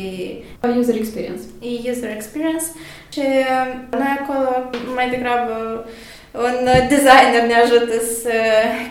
user 0.79 0.95
experience. 0.95 1.43
User 1.91 2.11
experience 2.11 2.65
și 3.13 3.19
uh, 3.19 3.75
noi 3.91 4.19
acolo 4.21 4.71
mai 4.95 5.11
degrabă 5.11 5.87
un 6.33 6.65
designer 6.89 7.43
ne 7.47 7.55
ajută 7.55 7.97
să 8.23 8.37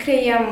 creăm 0.03 0.45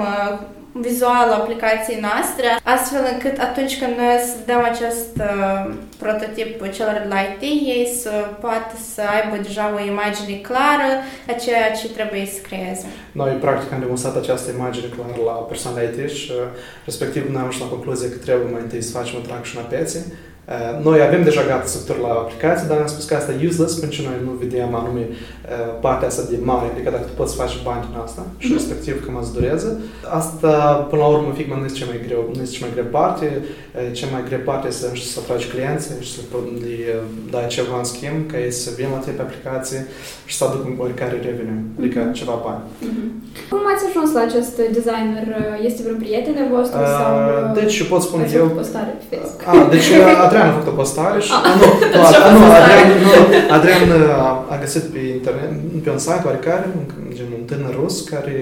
uh, 0.75 0.81
vizual 0.81 1.29
aplicației 1.31 1.99
noastre, 2.07 2.47
astfel 2.63 3.03
încât 3.13 3.37
atunci 3.47 3.79
când 3.79 3.93
noi 3.97 4.17
să 4.29 4.35
dăm 4.45 4.61
acest 4.71 5.11
uh, 5.17 5.73
prototip 5.97 6.71
celor 6.77 6.95
de 7.03 7.09
la 7.13 7.19
IT, 7.27 7.41
ei 7.75 7.85
să 8.01 8.13
poată 8.39 8.75
să 8.93 9.01
aibă 9.15 9.35
deja 9.47 9.65
o 9.75 9.79
imagine 9.93 10.35
clară 10.47 10.89
a 11.27 11.33
ceea 11.43 11.71
ce 11.79 11.87
trebuie 11.97 12.25
să 12.35 12.39
creeze. 12.47 12.85
Noi, 13.11 13.31
practic, 13.45 13.71
am 13.71 13.79
demonstrat 13.79 14.15
această 14.15 14.51
imagine 14.51 14.87
clară 14.95 15.21
la 15.25 15.31
persoana 15.31 15.81
IT 15.81 16.09
și, 16.09 16.31
uh, 16.31 16.37
respectiv, 16.85 17.23
noi 17.31 17.41
am 17.41 17.47
ajuns 17.47 17.63
la 17.63 17.75
concluzie 17.75 18.09
că 18.09 18.17
trebuie 18.17 18.51
mai 18.51 18.61
întâi 18.61 18.81
să 18.81 18.97
facem 18.97 19.15
o 19.19 19.25
traction 19.27 19.61
a 19.61 19.65
pieței, 19.65 20.01
Uh, 20.01 20.34
noi 20.87 21.01
avem 21.01 21.23
deja 21.23 21.43
gata 21.47 21.65
structură 21.65 21.99
la 22.07 22.13
aplicație, 22.23 22.67
dar 22.69 22.77
am 22.79 22.87
spus 22.87 23.05
că 23.05 23.15
asta 23.15 23.31
e 23.31 23.47
useless 23.47 23.73
pentru 23.83 24.01
că 24.01 24.07
noi 24.09 24.19
nu 24.27 24.31
vedem 24.43 24.75
anume 24.81 25.03
uh, 25.09 25.71
partea 25.85 26.07
asta 26.07 26.23
de 26.29 26.37
mare, 26.51 26.67
adică 26.73 26.89
dacă 26.95 27.05
tu 27.07 27.15
poți 27.19 27.31
să 27.31 27.41
faci 27.41 27.55
bani 27.67 27.85
din 27.87 27.97
asta 28.05 28.21
și 28.25 28.47
mm-hmm. 28.47 28.57
respectiv 28.59 28.95
că 29.03 29.09
mă 29.11 29.21
durează. 29.37 29.69
Asta, 30.19 30.53
până 30.89 31.01
la 31.01 31.07
urmă, 31.15 31.29
fic, 31.39 31.47
nu 31.47 31.65
este 31.65 31.79
cea 31.79 31.91
mai 31.91 31.99
greu, 32.07 32.21
nu 32.35 32.41
este 32.41 32.55
cea 32.57 32.65
mai 32.65 32.75
greu 32.75 32.87
parte. 32.99 33.27
Uh, 33.41 33.89
cea 33.97 34.07
mai 34.13 34.23
greu 34.29 34.41
parte 34.49 34.65
este 34.67 34.81
să, 34.83 34.89
să 35.13 35.19
atragi 35.21 35.47
clienți 35.53 35.85
și 36.05 36.11
să 36.15 36.19
le 36.61 36.75
dai 37.33 37.47
ceva 37.55 37.77
în 37.77 37.87
schimb, 37.93 38.19
ca 38.31 38.37
ei 38.45 38.53
să 38.63 38.69
vină 38.77 38.89
la 38.95 39.01
tine 39.03 39.15
pe 39.17 39.25
aplicație 39.27 39.79
și 40.29 40.35
să 40.37 40.43
aducă 40.43 40.67
oricare 40.85 41.17
revenue, 41.27 41.59
adică 41.79 41.99
mm-hmm. 41.99 42.17
ceva 42.19 42.35
bani. 42.47 42.63
Mm-hmm. 42.85 43.09
Cum 43.51 43.61
ați 43.73 43.83
ajuns 43.89 44.09
la 44.17 44.21
acest 44.29 44.55
designer? 44.77 45.25
Este 45.69 45.79
vreun 45.83 45.99
prieten 46.03 46.37
vostru 46.55 46.79
uh, 46.79 46.95
sau... 46.97 47.11
Deci, 47.59 47.77
pot 47.91 48.01
spune 48.07 48.25
eu... 48.39 48.47
postare 48.59 48.91
pe 48.99 49.05
Facebook. 49.11 49.41
Ah, 49.51 49.63
deci 49.73 49.89
Adrian 50.35 50.53
a 50.53 50.59
făcut 50.59 50.73
o 50.73 50.75
postare 50.81 51.19
și... 51.19 51.31
Ah, 51.31 51.43
nu, 51.59 51.67
nu, 51.93 52.39
nu, 52.39 52.45
Adrian, 52.59 52.87
nu, 53.05 53.11
Adrian 53.55 53.81
a, 54.25 54.45
a 54.53 54.57
găsit 54.63 54.83
pe 54.93 54.99
internet, 54.99 55.51
pe 55.83 55.89
un 55.89 55.97
site 55.97 56.25
oarecare, 56.25 56.65
gen 57.13 57.25
un 57.39 57.45
tânăr 57.45 57.75
rus, 57.81 57.95
care 58.01 58.37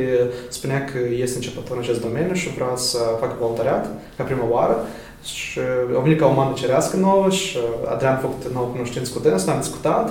spunea 0.50 0.84
că 0.84 0.98
este 1.24 1.36
începător 1.36 1.76
în 1.76 1.84
acest 1.84 2.02
domeniu 2.02 2.34
și 2.34 2.54
vrea 2.58 2.74
să 2.76 3.00
facă 3.20 3.36
voluntariat 3.40 3.86
ca 4.18 4.24
prima 4.24 4.48
oară. 4.50 4.76
Și 5.24 5.60
a 5.98 6.00
venit 6.00 6.20
ca 6.20 6.26
o 6.26 6.34
mamă 6.34 6.54
cerească 6.56 6.96
nouă 6.98 7.30
și 7.30 7.58
Adrian 7.94 8.14
a 8.14 8.26
făcut 8.26 8.44
nouă 8.54 8.68
cunoștință 8.76 9.12
cu 9.14 9.20
dânsul, 9.20 9.52
am 9.52 9.60
discutat, 9.60 10.06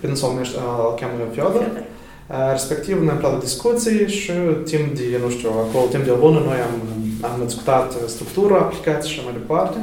pe 0.00 0.06
dânsul 0.06 0.28
îl 0.38 0.46
cheamă 0.98 1.14
Fiodor. 1.32 1.66
Respectiv, 2.56 2.96
noi 3.02 3.14
am 3.14 3.18
luat 3.20 3.42
discuții 3.48 4.08
și 4.08 4.32
timp 4.70 4.86
de, 4.96 5.20
nu 5.24 5.30
știu, 5.30 5.48
acolo 5.48 5.84
timp 5.90 6.04
de 6.04 6.10
o 6.10 6.22
lună 6.24 6.40
noi 6.48 6.58
am, 6.68 6.74
am 7.30 7.36
discutat 7.44 7.88
structura 8.06 8.56
aplicației 8.56 9.12
și 9.12 9.20
mai 9.24 9.38
departe. 9.40 9.78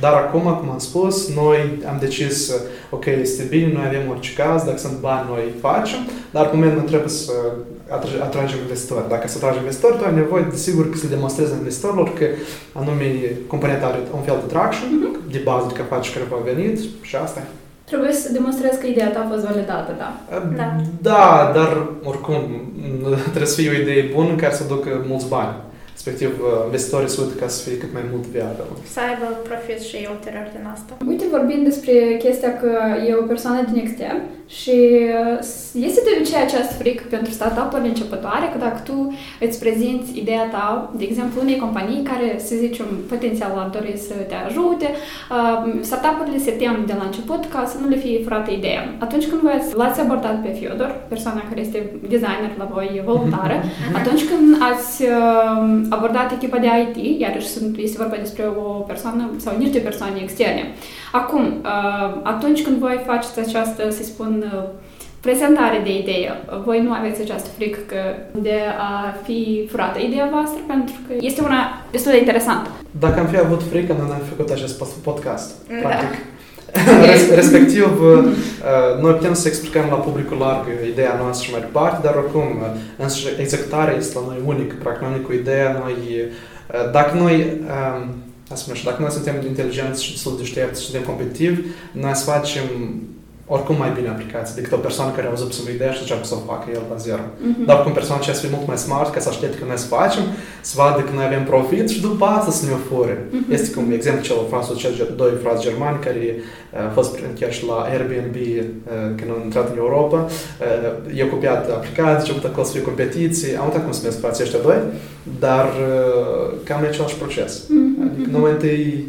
Dar 0.00 0.12
acum, 0.12 0.40
cum 0.40 0.70
am 0.70 0.78
spus, 0.78 1.34
noi 1.34 1.82
am 1.88 1.96
decis, 2.00 2.52
ok, 2.90 3.04
este 3.06 3.42
bine, 3.42 3.72
noi 3.72 3.84
avem 3.86 4.10
orice 4.10 4.32
caz, 4.32 4.62
dacă 4.62 4.78
sunt 4.78 4.98
bani, 5.00 5.28
noi 5.28 5.42
facem, 5.60 5.98
dar 6.30 6.48
pe 6.48 6.56
moment 6.56 6.74
noi 6.76 6.84
trebuie 6.84 7.08
să 7.08 7.32
atragem 8.22 8.58
investitori. 8.58 9.08
Dacă 9.08 9.28
să 9.28 9.36
atragem 9.36 9.60
investitori, 9.60 9.96
tu 9.98 10.04
ai 10.04 10.14
nevoie, 10.14 10.46
desigur, 10.50 10.90
că 10.90 10.96
să 10.96 11.04
le 11.08 11.14
demonstrezi 11.14 11.52
investitorilor 11.52 12.12
că 12.12 12.26
anume 12.72 13.06
compania 13.46 13.86
are 13.86 13.98
un 14.14 14.22
fel 14.22 14.38
de 14.44 14.52
traction, 14.52 14.88
mm-hmm. 14.92 15.32
de 15.32 15.40
bază 15.44 15.66
că 15.66 15.82
faci 15.82 16.12
care 16.12 16.24
va 16.30 16.40
venit 16.44 16.78
și 17.02 17.16
asta 17.16 17.40
e. 17.40 17.48
Trebuie 17.84 18.12
să 18.12 18.32
demonstrezi 18.32 18.80
că 18.80 18.86
ideea 18.86 19.10
ta 19.12 19.20
a 19.20 19.28
fost 19.32 19.44
validată, 19.44 19.94
da. 19.98 20.10
Da, 20.56 20.76
da 21.00 21.50
dar 21.54 21.86
oricum 22.04 22.40
trebuie 23.34 23.52
să 23.54 23.60
fie 23.60 23.70
o 23.70 23.80
idee 23.80 24.10
bună 24.14 24.34
care 24.34 24.54
să 24.54 24.64
ducă 24.68 25.04
mulți 25.08 25.28
bani 25.28 25.54
respectiv 25.96 26.30
uh, 26.40 26.64
investitorii 26.64 27.08
sunt 27.08 27.30
ca 27.40 27.48
să 27.48 27.58
fie 27.68 27.78
cât 27.78 27.92
mai 27.92 28.04
mult 28.12 28.24
viabil. 28.34 28.66
Să 28.94 29.00
aibă 29.08 29.26
profit 29.48 29.80
și 29.88 29.96
ei 29.96 30.08
ulterior 30.14 30.46
din 30.56 30.64
asta. 30.74 30.92
Uite, 31.10 31.24
vorbind 31.36 31.64
despre 31.70 31.94
chestia 32.24 32.52
că 32.62 32.72
e 33.08 33.22
o 33.22 33.30
persoană 33.32 33.60
din 33.70 33.78
extern 33.84 34.20
și 34.46 34.76
uh, 35.20 35.38
este 35.88 36.00
de 36.04 36.10
obicei 36.16 36.46
această 36.46 36.74
frică 36.80 37.02
pentru 37.14 37.30
startup-urile 37.32 37.88
începătoare 37.88 38.46
că 38.52 38.58
dacă 38.66 38.80
tu 38.88 38.96
îți 39.44 39.58
prezinți 39.58 40.18
ideea 40.22 40.46
ta, 40.54 40.92
de 41.00 41.04
exemplu, 41.04 41.40
unei 41.40 41.62
companii 41.64 42.02
care, 42.10 42.28
să 42.46 42.54
zicem, 42.64 42.86
potențial 43.12 43.52
ar 43.56 43.70
dori 43.76 43.92
să 44.08 44.14
te 44.30 44.36
ajute, 44.46 44.88
uh, 44.94 45.58
startup-urile 45.90 46.38
se 46.38 46.50
tem 46.50 46.76
de 46.86 46.94
la 46.98 47.04
început 47.04 47.42
ca 47.54 47.60
să 47.72 47.76
nu 47.82 47.88
le 47.88 48.02
fie 48.04 48.22
furată 48.24 48.50
ideea. 48.50 48.82
Atunci 48.98 49.26
când 49.28 49.40
voi 49.40 49.62
l-ați 49.80 50.00
abordat 50.00 50.36
pe 50.42 50.50
Fiodor, 50.58 50.90
persoana 51.08 51.42
care 51.48 51.60
este 51.60 51.78
designer 52.14 52.52
la 52.58 52.68
voi 52.72 53.02
voluntară, 53.04 53.56
atunci 54.00 54.24
când 54.30 54.46
ați 54.70 55.04
abordat 55.88 56.32
echipa 56.32 56.58
de 56.58 56.66
IT, 56.66 57.20
iarăși 57.20 57.46
sunt, 57.46 57.76
este 57.78 57.96
vorba 58.02 58.16
despre 58.16 58.44
o 58.56 58.62
persoană 58.62 59.30
sau 59.36 59.56
niște 59.58 59.78
persoane 59.78 60.20
externe. 60.22 60.62
Acum, 61.12 61.44
uh, 61.44 62.20
atunci 62.22 62.62
când 62.62 62.76
voi 62.76 63.02
faceți 63.06 63.38
această, 63.38 63.90
să 63.90 64.02
spun, 64.02 64.52
uh, 64.54 64.62
prezentare 65.20 65.80
de 65.84 65.98
idee, 65.98 66.30
voi 66.64 66.82
nu 66.82 66.92
aveți 66.92 67.20
această 67.20 67.48
frică 67.56 67.78
că 67.86 68.00
de 68.40 68.58
a 68.78 69.14
fi 69.24 69.66
furată 69.70 69.98
ideea 69.98 70.28
voastră, 70.32 70.60
pentru 70.66 70.94
că 71.06 71.14
este 71.20 71.40
una 71.42 71.60
destul 71.90 72.10
de 72.10 72.18
interesantă. 72.18 72.70
Dacă 72.90 73.20
am 73.20 73.26
fi 73.26 73.38
avut 73.38 73.62
frică, 73.70 73.92
nu 73.92 74.12
am 74.12 74.22
făcut 74.28 74.50
acest 74.50 75.02
podcast, 75.02 75.54
da. 75.68 75.88
practic. 75.88 76.35
Respectiv, 77.40 78.00
uh, 78.02 79.00
noi 79.00 79.12
putem 79.12 79.34
să 79.34 79.48
explicăm 79.48 79.84
la 79.90 79.96
publicul 79.96 80.36
larg 80.36 80.64
ideea 80.92 81.18
noastră 81.22 81.46
și 81.46 81.52
mai 81.52 81.60
departe, 81.60 82.00
dar 82.02 82.14
oricum, 82.14 82.62
însă 82.96 83.18
executarea 83.40 83.96
este 83.96 84.18
la 84.18 84.24
noi 84.26 84.38
unic, 84.44 84.74
practic 84.74 85.08
noi 85.08 85.22
cu 85.22 85.32
ideea, 85.32 85.82
noi, 85.84 85.96
uh, 86.22 86.90
dacă 86.92 87.16
noi, 87.16 87.34
um, 87.34 88.14
asta 88.52 88.72
dacă 88.84 89.02
noi 89.02 89.10
suntem 89.10 89.34
inteligenți 89.46 90.04
și 90.04 90.10
destul 90.12 90.32
de 90.36 90.42
deștepți 90.42 90.80
și 90.80 90.88
suntem 90.88 91.08
competitivi, 91.08 91.60
noi 91.92 92.14
să 92.14 92.30
facem 92.30 92.62
oricum 93.48 93.76
mai 93.76 93.92
bine 93.96 94.08
aplicație 94.08 94.54
decât 94.56 94.72
o 94.72 94.86
persoană 94.86 95.10
care 95.10 95.26
a 95.26 95.30
auzit 95.30 95.52
să 95.52 95.60
idee 95.70 95.92
și 95.92 96.00
încearcă 96.00 96.24
să 96.24 96.34
o 96.34 96.46
facă 96.52 96.66
el 96.76 96.82
la 96.92 96.96
zero. 97.06 97.24
Uh-huh. 97.26 97.66
Dar 97.68 97.82
cum 97.82 97.92
persoana 97.92 98.20
aceea 98.20 98.36
să 98.36 98.42
fie 98.44 98.54
mult 98.56 98.66
mai 98.66 98.78
smart, 98.86 99.10
ca 99.14 99.20
să 99.20 99.28
aștepte 99.28 99.58
că 99.58 99.64
noi 99.68 99.78
să 99.84 99.86
facem, 99.98 100.24
să 100.60 100.74
vadă 100.82 101.00
că 101.02 101.12
noi 101.14 101.24
avem 101.24 101.44
profit 101.44 101.86
și 101.94 102.00
după 102.00 102.24
asta 102.24 102.50
să 102.50 102.64
ne 102.66 102.72
o 102.78 102.80
fure. 102.88 103.16
Uh-huh. 103.18 103.52
Este 103.56 103.68
cum 103.74 103.84
exemplu 103.92 104.22
cel 104.22 104.36
francez, 104.50 104.94
cel 104.98 105.12
doi 105.16 105.32
frați 105.42 105.64
germani 105.66 105.98
care 106.06 106.20
uh, 106.36 106.88
a 106.88 106.92
fost 106.98 107.10
chiar 107.38 107.52
și 107.56 107.62
la 107.70 107.78
Airbnb 107.92 108.36
uh, 108.36 108.62
când 109.18 109.28
au 109.34 109.40
intrat 109.44 109.66
în 109.72 109.78
Europa, 109.84 110.18
uh, 110.26 111.16
i-au 111.16 111.28
copiat 111.34 111.62
aplicații, 111.78 112.24
și 112.26 112.30
au 112.32 112.38
putut 112.38 112.50
acolo 112.50 112.66
să 112.66 112.72
fie 112.72 112.88
competiții, 112.90 113.56
am 113.56 113.66
uitat 113.68 113.82
cum 113.82 113.92
se 113.92 114.00
numesc 114.02 114.20
frații 114.24 114.44
ăștia 114.44 114.66
doi, 114.68 114.80
dar 115.44 115.66
cam 116.68 116.84
e 116.84 116.86
același 116.86 117.16
proces. 117.22 117.52
Uh-huh. 117.58 118.02
Adică 118.06 118.38
noi 118.38 118.50
întâi, 118.50 119.06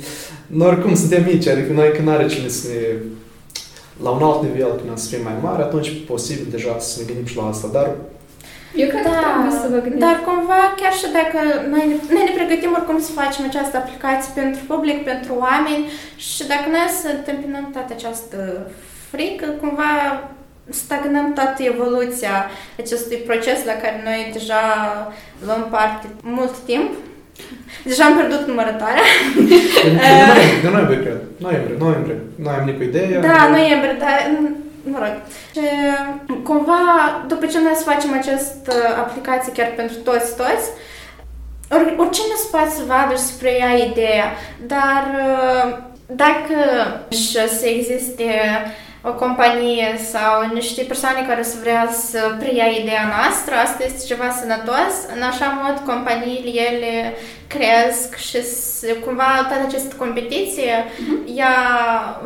noi 0.48 0.68
oricum 0.68 0.96
suntem 0.96 1.24
mici, 1.24 1.48
adică 1.48 1.72
noi 1.74 1.90
când 1.96 2.08
are 2.10 2.26
cine 2.28 2.48
să 2.48 2.68
ne 2.68 2.82
la 4.04 4.10
un 4.10 4.24
alt 4.24 4.42
nivel, 4.44 4.72
când 4.76 4.98
să 4.98 5.10
fie 5.10 5.24
mai 5.24 5.38
mare, 5.42 5.62
atunci 5.64 6.06
posibil 6.08 6.48
deja 6.50 6.80
să 6.80 7.00
ne 7.00 7.06
gândim 7.06 7.26
și 7.26 7.38
la 7.38 7.48
asta, 7.48 7.68
dar 7.72 7.88
eu 8.76 8.88
cred 8.88 9.04
da, 9.04 9.10
că 9.10 9.52
să 9.62 9.68
vă 9.74 9.80
gândiți. 9.86 10.06
Dar 10.06 10.18
cumva, 10.28 10.62
chiar 10.80 10.94
și 11.02 11.08
dacă 11.20 11.40
noi, 11.74 11.86
noi 12.14 12.24
ne 12.28 12.34
pregătim 12.40 12.72
oricum 12.78 13.00
să 13.02 13.12
facem 13.22 13.44
această 13.46 13.78
aplicație 13.78 14.32
pentru 14.42 14.62
public, 14.72 14.98
pentru 15.04 15.34
oameni 15.46 15.84
și 16.16 16.48
dacă 16.48 16.68
noi 16.70 16.88
să 17.02 17.08
întâmpinăm 17.18 17.66
toată 17.76 17.92
această 17.94 18.38
frică, 19.12 19.46
cumva 19.62 19.92
stagnăm 20.70 21.34
toată 21.34 21.64
evoluția 21.64 22.36
acestui 22.78 23.18
proces 23.18 23.60
la 23.66 23.76
care 23.84 24.02
noi 24.04 24.30
deja 24.34 24.64
luăm 25.46 25.68
parte 25.70 26.08
mult 26.22 26.56
timp 26.66 26.90
Deja 27.84 28.04
am 28.06 28.16
pierdut 28.18 28.48
numărătoarea. 28.48 29.04
De 30.64 30.70
noiembrie, 30.70 31.00
cred. 31.00 31.20
Noiembrie, 31.38 31.76
noiembrie. 31.80 32.18
Noi 32.44 32.54
am 32.60 32.66
nicio 32.66 32.84
idee. 32.84 33.20
Da, 33.20 33.48
noiembrie, 33.50 33.96
dar 34.00 34.18
mă 34.92 34.98
rog. 35.04 35.16
Și, 35.56 35.66
cumva, 36.44 36.82
după 37.28 37.46
ce 37.46 37.60
noi 37.60 37.76
să 37.76 37.90
facem 37.92 38.14
această 38.14 38.74
aplicație 39.04 39.52
chiar 39.52 39.72
pentru 39.76 39.96
toți, 39.96 40.36
toți, 40.36 40.68
or, 41.72 41.94
oricine 41.98 42.36
se 42.38 42.48
poate 42.52 42.70
să 42.70 42.82
vadă 42.88 43.14
și 43.14 43.28
să 43.30 43.34
preia 43.40 43.72
ideea, 43.90 44.28
dar 44.74 45.04
dacă 46.06 46.58
și 47.10 47.32
să 47.60 47.66
existe 47.66 48.30
o 49.10 49.14
companie 49.14 49.98
sau 50.12 50.34
niște 50.54 50.82
persoane 50.82 51.26
care 51.28 51.44
să 51.44 51.58
vrea 51.62 51.90
să 51.92 52.36
preia 52.40 52.66
ideea 52.66 53.06
noastră, 53.16 53.56
asta 53.56 53.84
este 53.84 54.08
ceva 54.08 54.30
sănătos. 54.30 54.94
În 55.16 55.22
așa 55.22 55.48
mod, 55.64 55.76
companiile, 55.86 56.52
ele 56.72 57.14
cresc 57.48 58.16
și 58.16 58.38
cumva 59.06 59.46
toată 59.50 59.64
această 59.68 59.96
competiție, 59.96 60.74
uh-huh. 60.84 61.36
ea 61.36 61.56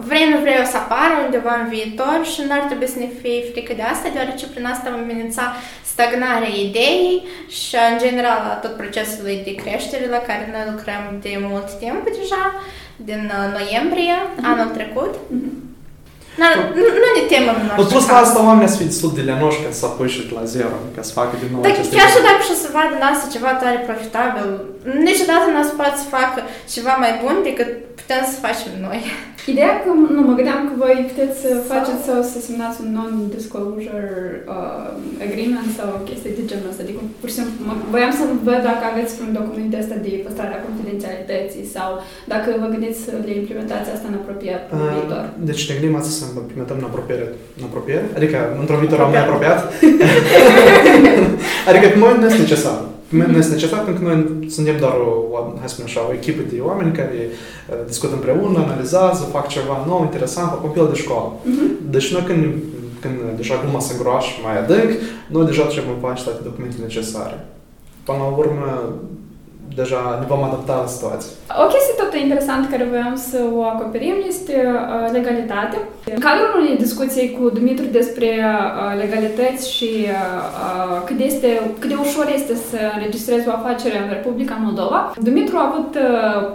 vrei 0.07 0.29
nu 0.29 0.37
vrei 0.39 0.59
o 0.63 0.65
să 0.73 0.77
apară 0.77 1.13
undeva 1.25 1.53
în 1.61 1.69
viitor 1.69 2.19
și 2.33 2.41
nu 2.47 2.51
ar 2.51 2.63
trebui 2.69 2.87
să 2.87 2.99
ne 2.99 3.09
fie 3.21 3.49
frică 3.51 3.73
de 3.73 3.81
asta, 3.81 4.09
deoarece 4.13 4.45
prin 4.47 4.65
asta 4.65 4.89
vom 4.89 4.99
amenința 4.99 5.55
stagnarea 5.91 6.53
ideii 6.67 7.27
și 7.47 7.75
în 7.91 7.97
general 8.03 8.59
tot 8.61 8.73
procesul 8.75 9.25
de 9.47 9.55
creștere 9.63 10.07
la 10.09 10.21
care 10.27 10.49
noi 10.51 10.65
lucrăm 10.71 11.03
de 11.21 11.33
mult 11.49 11.69
timp 11.79 12.03
deja, 12.19 12.43
din 12.95 13.31
uh, 13.33 13.59
noiembrie 13.59 14.17
uh-huh. 14.21 14.43
anul 14.43 14.69
trecut. 14.77 15.13
Uh-huh. 15.15 15.70
Nu, 16.39 16.47
nu 17.03 17.07
ne 17.15 17.23
temem 17.31 17.57
în 17.63 17.69
orice 17.71 17.91
Plus 17.91 18.05
la 18.11 18.17
asta 18.23 18.39
oamenii 18.49 18.71
să 18.73 18.77
fie 18.79 18.91
destul 18.93 19.11
de 19.17 19.23
lenoși 19.29 19.63
ca 19.65 19.71
să 19.79 19.85
apuce 19.85 20.19
la 20.37 20.43
zero, 20.55 20.75
ca 20.95 21.01
să 21.07 21.11
facă 21.19 21.33
din 21.41 21.49
nou 21.51 21.61
Dar 21.65 21.71
chiar 21.95 22.09
și 22.13 22.21
dacă 22.27 22.41
și 22.49 22.55
să 22.63 22.69
vadă 22.77 22.93
în 22.99 23.05
asta 23.11 23.33
ceva 23.35 23.51
tare 23.61 23.79
profitabil, 23.89 24.45
niciodată 25.07 25.45
nu 25.55 25.63
se 25.69 25.73
poate 25.79 25.97
să 26.03 26.07
facă 26.17 26.39
ceva 26.73 26.93
mai 27.03 27.13
bun 27.21 27.35
decât 27.47 27.69
putem 27.99 28.21
să 28.31 28.37
facem 28.45 28.71
noi. 28.87 28.99
Ideea 29.53 29.73
că, 29.81 29.89
nu, 30.15 30.21
mă 30.29 30.33
gândeam 30.39 30.61
că 30.67 30.73
voi 30.83 30.95
puteți 31.11 31.35
să 31.43 31.51
faceți 31.71 32.03
sau 32.07 32.19
să 32.31 32.37
semnați 32.47 32.77
un 32.83 32.89
non-disclosure 32.97 34.11
uh, 34.55 34.89
agreement 35.25 35.69
sau 35.77 35.89
chestii 36.09 36.37
de 36.37 36.49
genul 36.49 36.71
ăsta. 36.71 36.83
Adică, 36.85 37.01
pur 37.21 37.29
și 37.29 37.37
simplu, 37.37 37.53
mă, 37.67 37.73
voiam 37.93 38.13
să 38.19 38.23
văd 38.47 38.61
dacă 38.69 38.83
aveți 38.91 39.13
un 39.25 39.31
document 39.39 39.71
ăsta 39.81 39.97
de 40.05 40.11
păstrarea 40.25 40.63
confidențialității 40.67 41.65
sau 41.75 41.89
dacă 42.33 42.47
vă 42.61 42.67
gândiți 42.73 42.99
să 43.05 43.11
le 43.25 43.33
implementați 43.41 43.89
asta 43.89 44.07
în 44.09 44.17
apropiat 44.21 44.61
în 44.73 44.79
uh, 44.83 44.91
viitor. 44.95 45.23
Deci 45.49 45.61
ne 45.67 45.73
gândim 45.77 45.95
asta 45.99 46.11
să 46.17 46.23
implementăm 46.45 46.77
în 46.81 46.89
apropiere. 46.89 47.25
În 47.59 47.63
apropiere? 47.69 48.05
Adică 48.17 48.37
într-un 48.61 48.81
viitor 48.83 48.99
mai 49.13 49.23
apropiat? 49.25 49.59
adică 51.69 51.85
pe 51.89 51.99
moment 52.03 52.19
nu 52.19 52.27
este 52.29 52.45
necesar. 52.45 52.77
Nu 53.11 53.37
este 53.37 53.53
necesar 53.53 53.83
pentru 53.83 54.03
că 54.03 54.09
noi 54.09 54.49
suntem 54.49 54.77
doar 54.79 54.93
o, 54.93 55.37
hai 55.59 55.69
să 55.69 55.81
așa, 55.83 56.07
o 56.09 56.13
echipă 56.13 56.41
de 56.51 56.59
oameni 56.69 56.97
care 56.99 57.17
uh, 57.29 57.75
discută 57.87 58.13
împreună, 58.13 58.59
analizează, 58.59 59.23
fac 59.23 59.47
ceva 59.47 59.85
nou, 59.87 60.01
interesant, 60.03 60.49
fac 60.49 60.63
un 60.63 60.87
de 60.87 61.01
școală. 61.03 61.31
Uh-huh. 61.31 61.89
Deci 61.89 62.11
noi 62.13 62.23
când, 62.29 62.43
când 63.01 63.17
deja 63.35 63.55
gluma 63.61 63.79
se 63.79 63.93
îngroașă 63.93 64.31
mai 64.43 64.57
adânc, 64.59 64.91
noi 65.27 65.45
deja 65.45 65.63
trebuie 65.63 65.95
să 65.99 66.05
face 66.07 66.23
toate 66.23 66.41
documentele 66.43 66.83
necesare. 66.83 67.45
Până 68.03 68.17
la 68.17 68.29
urmă, 68.37 68.69
deja 69.75 70.17
ne 70.19 70.25
vom 70.25 70.43
adapta 70.43 70.75
la 70.81 70.87
situație. 70.87 71.31
O 71.63 71.67
chestie 71.73 71.95
tot 72.01 72.13
interesantă 72.15 72.67
care 72.69 72.83
voiam 72.93 73.15
să 73.29 73.37
o 73.57 73.61
acoperim 73.63 74.17
este 74.27 74.55
uh, 74.67 75.11
legalitatea. 75.11 75.81
În 76.15 76.19
cadrul 76.27 76.49
unei 76.59 76.83
discuții 76.85 77.37
cu 77.37 77.49
Dumitru 77.49 77.85
despre 77.99 78.29
uh, 78.41 78.99
legalități 79.03 79.63
și 79.75 79.89
uh, 80.07 81.01
cât, 81.05 81.17
de 81.17 81.23
este, 81.23 81.49
cât 81.79 81.89
de 81.89 81.97
ușor 82.05 82.27
este 82.33 82.55
să 82.55 82.79
înregistrezi 82.95 83.47
o 83.47 83.51
afacere 83.59 83.97
în 84.03 84.09
Republica 84.17 84.55
Moldova, 84.65 84.99
Dumitru 85.27 85.55
a 85.57 85.69
avut 85.69 85.91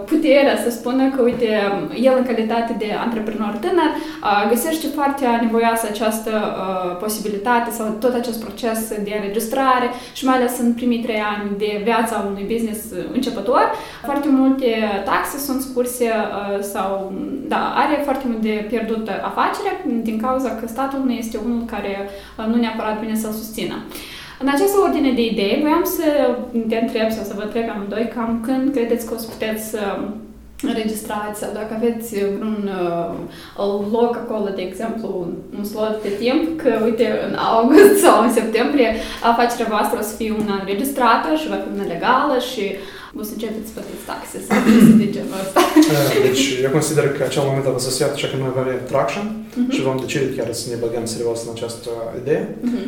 puterea 0.05 0.57
să 0.63 0.69
spună 0.69 1.03
că, 1.15 1.21
uite, 1.21 1.49
el 2.07 2.13
în 2.17 2.25
calitate 2.25 2.75
de 2.77 2.89
antreprenor 3.05 3.53
tânăr 3.63 3.91
găsește 4.49 4.87
foarte 4.87 5.25
nevoioasă 5.41 5.85
această 5.89 6.31
posibilitate 7.03 7.69
sau 7.71 7.85
tot 7.99 8.13
acest 8.13 8.39
proces 8.43 8.79
de 9.03 9.13
înregistrare 9.19 9.87
și 10.13 10.25
mai 10.25 10.35
ales 10.35 10.59
în 10.59 10.73
primii 10.73 11.03
trei 11.05 11.21
ani 11.33 11.57
de 11.57 11.81
viața 11.83 12.25
unui 12.29 12.45
business 12.53 12.81
începător. 13.13 13.71
Foarte 14.03 14.27
multe 14.29 15.01
taxe 15.05 15.37
sunt 15.37 15.61
scurse 15.61 16.05
uh, 16.05 16.61
sau, 16.61 17.13
da, 17.47 17.73
are 17.75 18.01
foarte 18.03 18.25
mult 18.27 18.41
de 18.41 18.65
pierdut 18.67 19.09
afacerea 19.23 19.75
din 20.01 20.19
cauza 20.21 20.49
că 20.49 20.67
statul 20.67 21.01
nu 21.05 21.11
este 21.11 21.39
unul 21.45 21.65
care 21.65 22.09
uh, 22.37 22.45
nu 22.45 22.55
neapărat 22.55 22.99
vine 22.99 23.15
să-l 23.15 23.31
susțină. 23.31 23.75
În 24.39 24.47
această 24.47 24.77
ordine 24.83 25.11
de 25.11 25.25
idei, 25.25 25.59
voiam 25.61 25.83
să 25.83 26.37
te 26.69 26.77
întreb 26.77 27.11
sau 27.11 27.23
să 27.23 27.33
vă 27.35 27.41
întreb 27.41 27.69
amândoi 27.69 28.11
cam 28.15 28.41
când 28.45 28.73
credeți 28.73 29.05
că 29.05 29.13
o 29.13 29.17
să 29.17 29.27
puteți 29.27 29.69
să 29.69 29.79
înregistrați 30.61 31.39
sau 31.39 31.49
dacă 31.53 31.71
aveți 31.75 32.09
vreun 32.35 32.69
uh, 33.57 33.85
loc 33.91 34.15
acolo, 34.15 34.49
de 34.55 34.61
exemplu, 34.61 35.27
un 35.57 35.63
slot 35.63 36.01
de 36.01 36.09
timp, 36.09 36.61
că, 36.61 36.71
uite, 36.83 37.07
în 37.27 37.33
august 37.35 37.95
sau 38.05 38.23
în 38.23 38.31
septembrie 38.33 38.89
afacerea 39.23 39.73
voastră 39.75 39.97
o 39.99 40.07
să 40.09 40.15
fie 40.15 40.31
una 40.43 40.55
înregistrată 40.59 41.29
și 41.39 41.49
va 41.51 41.59
fi 41.63 41.69
una 41.75 41.91
legală 41.93 42.35
și 42.51 42.63
o 43.19 43.23
să 43.27 43.31
începeți 43.33 43.67
să 43.67 43.73
plătiți 43.75 44.05
taxe 44.09 44.37
sau 44.47 44.57
de 45.01 45.07
genul 45.15 45.37
ăsta. 45.43 45.61
Deci, 46.27 46.43
eu 46.65 46.71
consider 46.77 47.05
că 47.15 47.21
acel 47.23 47.43
moment 47.45 47.65
a 47.65 47.87
sosiat 47.89 48.11
așa 48.13 48.27
că 48.27 48.35
noi 48.37 48.51
avem 48.53 48.79
traction 48.91 49.25
uh-huh. 49.31 49.73
și 49.73 49.81
vom 49.87 49.97
decide 50.03 50.27
chiar 50.35 50.47
să 50.53 50.65
ne 50.69 50.81
băgăm 50.83 51.05
serios 51.05 51.39
în 51.45 51.51
această 51.55 51.89
idee. 52.21 52.43
Uh-huh. 52.47 52.87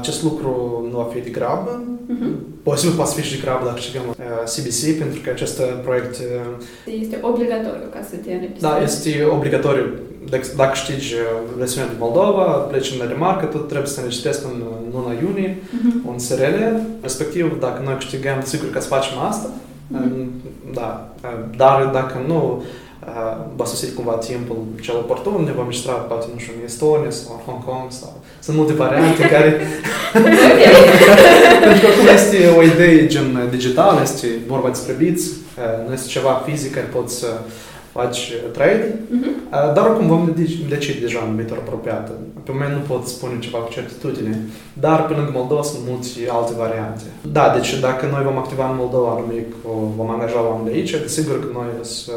Acest 0.00 0.22
lucru 0.22 0.50
nu 0.90 0.96
va 0.96 1.08
fi 1.12 1.20
de 1.20 1.30
grabă. 1.38 1.72
Uh-huh. 2.12 2.32
Posibil 2.62 2.96
poate 2.96 3.20
fi 3.20 3.26
și 3.26 3.34
de 3.34 3.42
grabă 3.44 3.64
dacă 3.64 3.78
știgăm 3.78 4.04
CBC, 4.52 4.98
pentru 4.98 5.20
că 5.22 5.30
acest 5.30 5.60
proiect... 5.86 6.14
Este 7.02 7.18
obligatoriu 7.30 7.88
ca 7.94 8.02
să 8.10 8.14
te 8.16 8.32
înregistrezi. 8.32 8.66
Da, 8.66 8.82
este 8.82 9.10
obligatoriu 9.36 9.86
dacă 10.56 10.74
știți 10.74 11.14
versiunea 11.56 11.88
din 11.88 11.98
Moldova, 12.00 12.42
pleci 12.42 12.92
în 12.92 12.98
Danemarca, 12.98 13.46
tu 13.46 13.58
trebuie 13.58 13.88
să 13.88 13.94
te 13.94 14.00
înregistrezi 14.00 14.44
în 14.44 14.62
luna 14.92 15.12
iunie 15.22 15.56
uh-huh. 15.56 16.08
un 16.10 16.18
SRL, 16.18 16.60
respectiv 17.00 17.60
dacă 17.60 17.82
noi 17.84 17.94
câștigăm, 17.94 18.38
sigur 18.42 18.70
că 18.70 18.80
să 18.80 18.88
facem 18.88 19.18
asta, 19.18 19.48
uh-huh. 19.50 20.26
da, 20.74 21.14
dar 21.56 21.90
dacă 21.92 22.24
nu, 22.26 22.62
va 23.56 23.64
sosit 23.64 23.94
cumva 23.94 24.12
timpul 24.12 24.56
cel 24.80 24.96
oportun, 24.96 25.44
ne 25.44 25.52
vom 25.52 25.66
miștra 25.66 25.92
poate, 25.92 26.26
nu 26.32 26.38
știu, 26.38 26.52
în 26.58 26.64
Estonia 26.64 27.10
sau 27.10 27.32
în 27.34 27.52
Hong 27.52 27.64
Kong 27.64 27.86
sau... 27.88 28.20
Sunt 28.40 28.56
multe 28.56 28.72
variante 28.72 29.22
care... 29.28 29.60
Pentru 31.62 31.80
că 31.80 31.92
acum 31.92 32.08
este 32.14 32.38
o 32.58 32.62
idee 32.62 33.06
gen 33.06 33.48
digitală, 33.50 34.00
este 34.02 34.26
vorba 34.46 34.68
despre 34.68 34.92
bits, 34.92 35.22
nu 35.86 35.92
este 35.92 36.08
ceva 36.08 36.42
fizic 36.46 36.74
care 36.74 36.86
poți 36.86 37.18
să 37.18 37.26
faci 37.92 38.32
trade, 38.52 38.86
uh-huh. 38.88 39.74
dar 39.74 39.84
oricum 39.88 40.06
vom 40.06 40.34
decide 40.68 41.00
deja 41.00 41.20
în 41.28 41.36
viitor 41.36 41.58
apropiat. 41.58 42.10
Pe 42.44 42.50
moment 42.52 42.72
nu 42.72 42.82
pot 42.90 43.06
spune 43.06 43.38
ceva 43.38 43.58
cu 43.58 43.72
certitudine, 43.72 44.34
dar 44.72 45.06
pe 45.06 45.14
lângă 45.14 45.32
Moldova 45.34 45.62
sunt 45.62 45.82
multe 45.88 46.08
alte 46.38 46.52
variante. 46.64 47.04
Da, 47.36 47.44
deci 47.56 47.80
dacă 47.80 48.04
noi 48.06 48.22
vom 48.28 48.38
activa 48.38 48.70
în 48.70 48.76
Moldova, 48.82 49.10
anume 49.10 49.44
vom 49.98 50.10
angaja 50.10 50.40
oameni 50.48 50.68
de 50.68 50.74
aici, 50.74 50.90
desigur 50.90 51.36
că 51.40 51.48
noi 51.52 51.68
să 51.80 52.12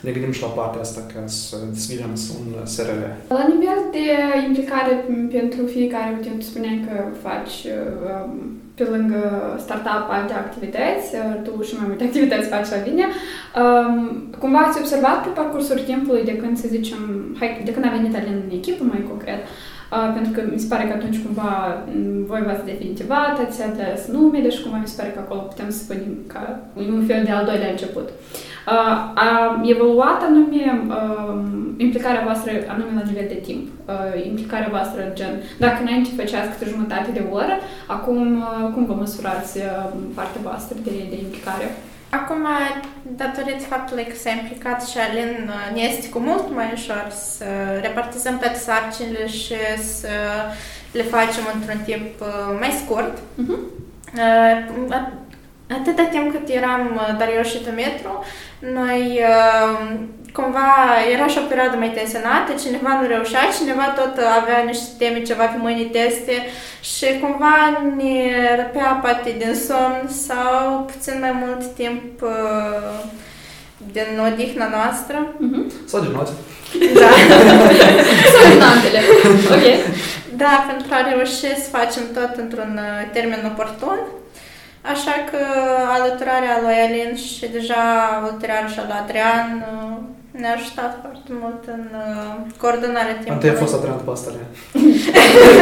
ne 0.00 0.10
gândim 0.10 0.32
și 0.32 0.42
la 0.46 0.56
partea 0.58 0.80
asta 0.80 1.00
ca 1.14 1.22
să 1.26 1.56
deschidem 1.72 2.12
un 2.38 2.66
SRL. 2.72 3.02
La 3.28 3.46
nivel 3.52 3.80
de 3.96 4.06
implicare 4.48 4.92
pentru 5.36 5.60
fiecare, 5.74 6.08
uite, 6.16 6.28
tu 6.38 6.44
spuneai 6.50 6.80
că 6.86 6.94
faci 7.26 7.54
um, 7.66 8.60
pe 8.80 8.90
lângă 8.96 9.22
startup 9.64 10.06
alte 10.10 10.32
activități, 10.32 11.06
tu 11.44 11.62
și 11.62 11.76
mai 11.78 11.86
multe 11.88 12.04
activități 12.08 12.48
faci 12.48 12.72
la 12.74 12.82
Vine. 12.86 13.06
Um, 13.60 13.94
cumva 14.38 14.58
ați 14.58 14.78
observat 14.78 15.18
pe 15.22 15.38
parcursul 15.40 15.78
timpului 15.90 16.24
de 16.24 16.36
când, 16.36 16.54
să 16.58 16.66
zicem, 16.68 17.00
hai, 17.38 17.62
de 17.64 17.72
când 17.72 17.84
a 17.86 17.96
venit 17.96 18.16
Alin 18.16 18.42
în 18.44 18.56
echipă 18.58 18.84
mai 18.84 19.04
concret, 19.08 19.40
Uh, 19.42 19.69
pentru 20.14 20.32
că 20.32 20.40
mi 20.52 20.58
se 20.58 20.66
pare 20.72 20.84
că 20.86 20.92
atunci 20.92 21.22
cumva 21.24 21.50
voi 22.26 22.42
v-ați 22.46 22.64
definitivat, 22.64 23.38
ați 23.38 23.62
ales 23.62 24.06
numele 24.06 24.50
și 24.50 24.62
cumva 24.62 24.78
mi 24.80 24.88
se 24.88 25.00
pare 25.00 25.12
că 25.12 25.20
acolo 25.22 25.40
putem 25.40 25.70
să 25.70 25.78
spunem 25.78 26.14
ca 26.26 26.58
un 26.74 27.04
fel 27.06 27.24
de 27.24 27.30
al 27.30 27.44
doilea 27.44 27.70
început. 27.70 28.08
Uh, 28.66 28.96
a 29.14 29.60
evoluat 29.64 30.22
anume 30.22 30.64
uh, 30.88 31.34
implicarea 31.76 32.22
voastră 32.24 32.50
anume 32.74 32.90
la 32.94 33.08
nivel 33.08 33.26
de 33.28 33.40
timp, 33.48 33.64
uh, 33.88 34.26
implicarea 34.26 34.68
voastră 34.70 35.00
gen, 35.14 35.34
dacă 35.58 35.78
înainte 35.82 36.10
făceați 36.20 36.50
câte 36.50 36.70
jumătate 36.70 37.10
de 37.10 37.24
oră, 37.30 37.54
acum 37.86 38.18
uh, 38.36 38.72
cum 38.74 38.84
vă 38.84 38.94
măsurați 38.94 39.58
uh, 39.58 39.64
partea 40.14 40.40
voastră 40.48 40.76
de, 40.84 40.90
de 41.10 41.16
implicare? 41.24 41.66
Acum, 42.10 42.46
datorită 43.02 43.64
faptului 43.64 44.04
că 44.04 44.16
s-a 44.16 44.30
implicat 44.30 44.88
și 44.88 44.98
Alin, 44.98 45.50
ne 45.72 45.80
este 45.80 46.08
cu 46.08 46.18
mult 46.18 46.54
mai 46.54 46.70
ușor 46.74 47.06
să 47.10 47.44
repartizăm 47.80 48.38
toate 48.38 48.58
sarcinile 48.58 49.26
și 49.26 49.54
să 49.82 50.08
le 50.92 51.02
facem 51.02 51.42
într-un 51.54 51.80
timp 51.84 52.24
mai 52.58 52.80
scurt. 52.84 53.18
Uh-huh. 53.18 53.58
Atâta 55.68 56.02
timp 56.02 56.30
cât 56.30 56.48
eram 56.48 57.00
dar 57.18 57.28
eu 57.36 57.42
și 57.42 57.62
Dumitru, 57.62 58.24
noi 58.58 59.20
cumva 60.32 60.70
era 61.12 61.26
și 61.26 61.38
o 61.38 61.48
perioadă 61.48 61.76
mai 61.76 61.90
tensionată, 61.98 62.50
cineva 62.62 62.98
nu 63.00 63.06
reușea, 63.06 63.40
cineva 63.58 63.86
tot 63.98 64.14
avea 64.40 64.58
niște 64.66 64.88
teme, 64.98 65.22
ceva 65.22 65.44
pe 65.44 65.58
mâini 65.58 65.94
teste 65.96 66.36
și 66.80 67.06
cumva 67.20 67.54
ne 67.96 68.14
răpea 68.56 68.98
poate 69.02 69.34
din 69.38 69.54
somn 69.54 70.08
sau 70.26 70.90
puțin 70.92 71.16
mai 71.20 71.34
mult 71.44 71.62
timp 71.74 72.22
uh, 72.22 73.04
din 73.92 74.08
odihna 74.26 74.68
noastră. 74.76 75.16
Mm-hmm. 75.26 75.86
Sau 75.86 76.00
din 76.00 76.10
noapte. 76.10 76.32
Da. 77.00 77.10
sau 78.32 78.42
din 78.52 78.62
altele. 78.70 79.00
Ok. 79.54 79.66
Da, 80.36 80.64
pentru 80.70 80.88
a 80.90 81.10
reuși 81.10 81.62
să 81.62 81.76
facem 81.78 82.02
tot 82.14 82.32
într-un 82.36 82.72
uh, 82.78 83.10
termen 83.12 83.52
oportun. 83.52 83.98
Așa 84.82 85.14
că 85.30 85.38
alăturarea 85.96 86.58
lui 86.62 86.74
Alin 86.74 87.16
și 87.16 87.46
deja 87.46 87.84
ulterior 88.32 88.70
și 88.72 88.78
al 88.78 89.02
Adrian 89.02 89.66
uh, 89.72 89.99
ne-a 90.42 90.54
ajutat 90.58 90.92
foarte 91.04 91.30
mult 91.42 91.62
în 91.76 91.84
uh, 92.04 92.32
coordonarea 92.62 93.16
timpului. 93.20 93.36
Întâi 93.38 93.50
a 93.54 93.60
fost 93.62 93.74
Adrian 93.76 94.00
Pastăre. 94.08 94.40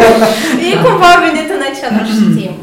Ei 0.69 0.77
cumva 0.85 1.09
au 1.14 1.21
venit 1.27 1.49
în 1.57 1.62
același 1.71 2.17
timp. 2.37 2.59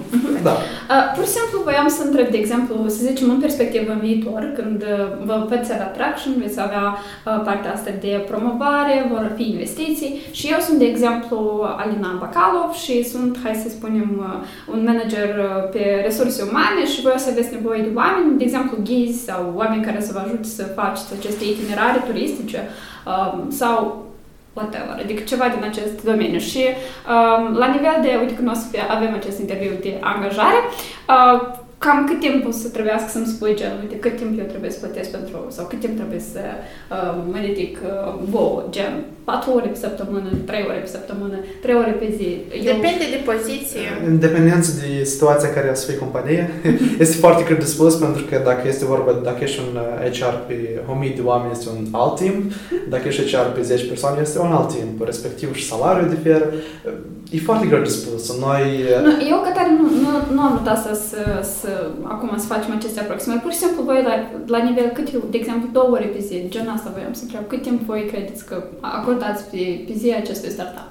Da. 0.48 0.54
Uh, 0.94 1.06
pur 1.16 1.24
și 1.26 1.36
simplu 1.38 1.58
voiam 1.68 1.88
să 1.98 2.02
întreb, 2.04 2.28
de 2.32 2.38
exemplu, 2.38 2.76
să 2.88 3.02
zicem 3.10 3.30
în 3.30 3.40
perspectivă 3.46 3.92
în 3.92 4.00
viitor, 4.08 4.42
când 4.58 4.80
uh, 4.82 5.26
vă 5.28 5.46
veți 5.50 5.74
avea 5.74 5.90
traction, 5.98 6.34
veți 6.44 6.60
avea 6.68 6.86
uh, 6.98 7.42
partea 7.48 7.74
asta 7.74 7.92
de 8.06 8.26
promovare, 8.32 8.96
vor 9.14 9.32
fi 9.36 9.46
investiții 9.50 10.12
și 10.32 10.46
eu 10.54 10.60
sunt, 10.60 10.78
de 10.78 10.86
exemplu, 10.94 11.40
Alina 11.82 12.12
Bacalov 12.22 12.72
și 12.84 12.96
sunt, 13.12 13.38
hai 13.44 13.56
să 13.64 13.70
spunem, 13.70 14.10
uh, 14.20 14.74
un 14.74 14.82
manager 14.90 15.30
uh, 15.38 15.70
pe 15.74 15.84
resurse 16.08 16.42
umane 16.50 16.82
și 16.92 17.02
voi 17.02 17.14
o 17.16 17.24
să 17.24 17.30
aveți 17.32 17.54
nevoie 17.54 17.82
de 17.82 17.92
oameni, 18.02 18.38
de 18.38 18.44
exemplu, 18.44 18.78
ghizi 18.84 19.24
sau 19.24 19.42
oameni 19.56 19.86
care 19.88 20.02
să 20.02 20.12
vă 20.14 20.22
ajute 20.26 20.48
să 20.58 20.64
faceți 20.64 21.14
aceste 21.18 21.44
itinerare 21.46 22.00
turistice 22.08 22.60
uh, 23.12 23.34
sau 23.62 24.06
whatever, 24.56 24.96
adică 25.04 25.22
ceva 25.24 25.48
din 25.48 25.64
acest 25.64 26.04
domeniu. 26.04 26.40
Și 26.40 26.64
um, 26.68 27.58
la 27.58 27.68
nivel 27.68 27.98
de, 28.02 28.18
uite, 28.20 28.36
când 28.36 28.50
o 28.50 28.54
să 28.54 28.66
avem 28.90 29.14
acest 29.14 29.40
interviu 29.40 29.72
de 29.82 29.98
angajare, 30.02 30.60
uh, 31.10 31.64
cam 31.78 32.06
cât 32.08 32.20
timp 32.20 32.48
o 32.48 32.52
să 32.52 32.68
trebuiască 32.68 33.10
să-mi 33.10 33.26
spui 33.26 33.56
gen, 33.56 33.74
uite, 33.82 34.00
cât 34.00 34.16
timp 34.16 34.40
eu 34.40 34.46
trebuie 34.46 34.72
să 34.72 34.80
plătesc 34.80 35.10
pentru, 35.10 35.38
sau 35.50 35.66
cât 35.66 35.80
timp 35.80 35.96
trebuie 35.96 36.24
să 36.34 36.42
uh, 36.92 37.24
mă 37.32 37.38
ridic 37.46 37.78
uh, 37.84 38.14
vouă, 38.30 38.64
gen, 38.70 38.94
4 39.24 39.52
ore 39.52 39.68
pe 39.68 39.78
săptămână, 39.78 40.30
3 40.46 40.66
ore 40.70 40.78
pe 40.78 40.88
săptămână, 40.88 41.38
3 41.62 41.76
ore 41.76 41.92
pe 42.02 42.08
zi. 42.18 42.30
Eu... 42.66 42.74
Depinde 42.74 43.06
de 43.16 43.22
poziție. 43.32 43.86
În 44.08 44.20
dependență 44.20 44.70
de 44.82 45.04
situația 45.04 45.50
care 45.50 45.70
o 45.72 45.74
să 45.74 45.86
fie 45.88 45.98
companie, 45.98 46.42
este 47.04 47.16
foarte 47.24 47.44
greu 47.44 47.58
de 47.58 47.66
spus, 47.66 47.94
pentru 47.96 48.24
că 48.30 48.42
dacă 48.44 48.68
este 48.68 48.86
vorba, 48.86 49.12
dacă 49.24 49.40
ești 49.44 49.60
un 49.66 49.80
HR 50.18 50.36
pe 50.48 50.58
1000 50.92 51.14
de 51.16 51.22
oameni, 51.22 51.52
este 51.52 51.70
un 51.78 51.86
alt 51.92 52.16
timp, 52.16 52.52
dacă 52.90 53.08
ești 53.08 53.36
HR 53.36 53.50
pe 53.56 53.62
10 53.62 53.86
persoane, 53.86 54.18
este 54.22 54.40
un 54.40 54.52
alt 54.52 54.70
timp, 54.76 55.06
respectiv 55.06 55.56
și 55.56 55.68
salariul 55.72 56.10
diferă. 56.10 56.46
E 57.32 57.40
foarte 57.40 57.66
greu 57.68 57.82
de 57.82 57.90
spus. 57.90 58.40
Noi... 58.40 58.64
Nu, 59.04 59.12
eu, 59.32 59.38
Cătare, 59.46 59.72
nu, 59.80 59.86
nu, 60.04 60.12
nu 60.36 60.42
am 60.42 60.54
notat 60.54 60.78
să, 60.84 60.92
să, 61.60 61.65
să, 61.66 61.74
acum 62.16 62.30
să 62.44 62.54
facem 62.54 62.72
aceste 62.76 63.00
aproximări. 63.00 63.44
Pur 63.46 63.54
și 63.56 63.64
simplu, 63.64 63.82
voi 63.90 64.00
la, 64.10 64.16
la 64.56 64.60
nivel 64.68 64.88
cât 64.98 65.08
eu, 65.16 65.22
de 65.34 65.38
exemplu, 65.42 65.68
două 65.78 65.90
ore 65.96 66.08
pe 66.16 66.22
zi, 66.28 66.36
gen 66.54 66.68
asta 66.76 66.96
voiam 66.96 67.14
să 67.20 67.24
întreb, 67.24 67.44
cât 67.52 67.62
timp 67.68 67.80
voi 67.92 68.04
credeți 68.12 68.46
că 68.50 68.56
acordați 68.98 69.42
pe, 69.52 69.64
pe 69.88 69.94
zi 70.02 70.08
acestui 70.22 70.56
startup? 70.58 70.90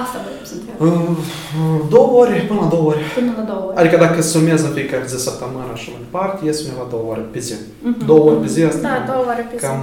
Asta 0.00 0.16
voiam 0.24 0.44
să 0.50 0.54
întreb. 0.58 0.76
Uh, 0.86 1.80
două 1.94 2.10
ore, 2.22 2.36
până 2.48 2.60
la 2.64 2.68
două 2.74 2.86
ore. 2.90 3.02
Până 3.18 3.32
la 3.38 3.44
două 3.52 3.64
ore. 3.66 3.78
Adică 3.80 3.96
dacă 4.04 4.20
sumez 4.32 4.60
în 4.68 4.72
fiecare 4.78 5.04
zi 5.12 5.18
săptămână 5.28 5.72
și 5.80 5.88
mai 5.92 6.00
departe, 6.06 6.38
ies 6.44 6.58
undeva 6.62 6.86
două 6.94 7.06
ore 7.12 7.24
pe 7.34 7.38
zi. 7.46 7.54
Uh-huh. 7.54 8.06
Două 8.10 8.24
ore 8.28 8.38
pe 8.44 8.48
zi, 8.54 8.60
asta 8.62 8.88
da, 8.88 9.12
două 9.12 9.24
ore 9.32 9.44
pe 9.50 9.56
zi. 9.56 9.64
cam 9.64 9.80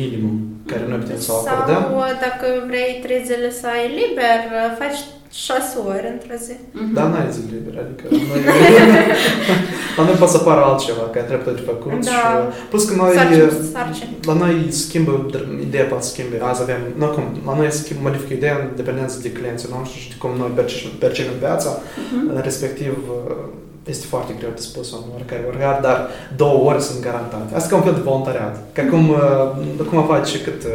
minimum 0.00 0.55
care 0.70 0.84
noi 0.88 0.98
putem 0.98 1.20
să 1.26 1.32
o 1.32 1.36
acordăm. 1.36 1.82
Sau 1.82 2.18
dacă 2.26 2.46
vrei 2.70 2.92
trei 3.04 3.22
zile 3.30 3.50
să 3.60 3.66
ai 3.76 3.86
liber, 4.00 4.38
faci 4.80 5.00
șase 5.44 5.74
ore 5.92 6.08
într-o 6.16 6.36
zi. 6.46 6.56
Mm-hmm. 6.56 6.94
Dar 6.96 7.06
n-ai 7.12 7.28
zi 7.34 7.40
liber, 7.54 7.74
adică 7.84 8.04
noi, 8.28 8.40
la 9.96 10.02
noi 10.04 10.16
poate 10.20 10.32
să 10.32 10.38
apară 10.40 10.60
altceva, 10.64 11.04
că 11.12 11.18
ai 11.18 11.26
dreptul 11.26 11.54
de 11.54 11.64
făcut. 11.70 12.04
Da. 12.04 12.10
Și, 12.10 12.26
plus 12.70 12.84
că 12.88 12.94
noi, 12.94 13.12
sarcini, 13.14 13.50
sarcini. 13.72 14.16
la 14.30 14.34
noi 14.42 14.54
schimbă, 14.84 15.12
ideea 15.68 15.84
poate 15.84 16.06
schimbe. 16.12 16.36
Azi 16.50 16.62
avem, 16.62 16.80
nu 17.00 17.06
cum, 17.06 17.24
la 17.46 17.54
noi 17.56 17.70
schimb, 17.80 17.98
modifică 18.02 18.32
ideea 18.32 18.56
în 18.62 18.68
dependență 18.80 19.16
de 19.22 19.32
clienții 19.32 19.68
noștri 19.76 20.00
și 20.02 20.08
de 20.08 20.16
cum 20.18 20.30
noi 20.36 20.50
percepem 20.98 21.38
viața, 21.38 21.70
mm-hmm. 21.78 22.42
respectiv 22.48 22.92
este 23.92 24.06
foarte 24.06 24.32
greu 24.38 24.50
de 24.54 24.60
spus 24.60 24.92
în 24.92 24.98
oricare 25.14 25.44
orgar, 25.48 25.80
dar 25.80 25.98
două 26.36 26.58
ore 26.68 26.80
sunt 26.88 27.00
garantate. 27.02 27.54
Asta 27.54 27.68
ca 27.68 27.76
un 27.76 27.82
fel 27.82 27.94
de 27.94 28.08
voluntariat. 28.10 28.54
Ca 28.72 28.82
cum, 28.92 29.04
cum 29.88 30.06
faci 30.06 30.42
cât 30.42 30.60
40-50 30.62 30.66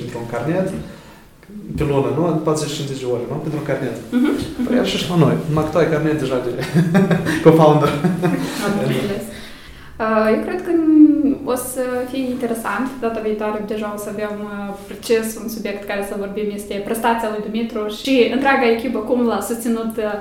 pentru 0.00 0.18
un 0.22 0.28
carnet, 0.34 0.68
pe 1.76 1.84
lună, 1.88 2.10
nu? 2.16 2.52
40-50 2.52 3.00
de 3.00 3.06
ore, 3.14 3.24
nu? 3.30 3.36
Pentru 3.44 3.58
un 3.60 3.66
carnet. 3.70 3.96
Uh-huh. 3.96 4.34
Păi 4.66 4.78
așa 4.78 4.96
și 4.96 5.10
la 5.10 5.16
noi. 5.16 5.36
Numai 5.48 5.64
că 5.64 5.70
tu 5.70 5.78
ai 5.78 5.90
carnet 5.90 6.18
deja 6.18 6.38
de 6.46 6.50
co-founder. 7.44 7.92
Uh, 9.98 10.26
eu 10.36 10.40
cred 10.46 10.62
că 10.66 10.72
o 11.44 11.54
să 11.54 11.82
fie 12.10 12.24
interesant. 12.34 12.86
Data 13.00 13.20
viitoare 13.20 13.64
deja 13.66 13.92
o 13.96 13.98
să 13.98 14.08
avem 14.12 14.34
uh, 14.42 14.74
proces, 14.86 15.36
un 15.42 15.48
subiect 15.48 15.84
care 15.84 16.06
să 16.08 16.14
vorbim 16.18 16.48
este 16.54 16.82
prestația 16.84 17.28
lui 17.30 17.44
Dumitru 17.46 17.88
și 18.02 18.30
întreaga 18.32 18.70
echipă 18.70 18.98
cum 18.98 19.26
l-a 19.26 19.40
susținut 19.40 19.96
uh, 19.96 20.12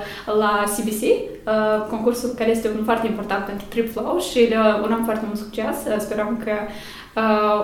la 0.42 0.64
CBC, 0.74 1.04
concursul 1.90 2.30
care 2.38 2.50
este 2.50 2.70
un 2.78 2.84
foarte 2.84 3.08
important 3.08 3.46
pentru 3.46 3.66
TripFlow 3.70 4.20
și 4.20 4.40
le 4.40 4.58
urăm 4.84 5.02
foarte 5.04 5.26
mult 5.26 5.40
succes. 5.40 6.04
Sperăm 6.04 6.42
că 6.44 6.52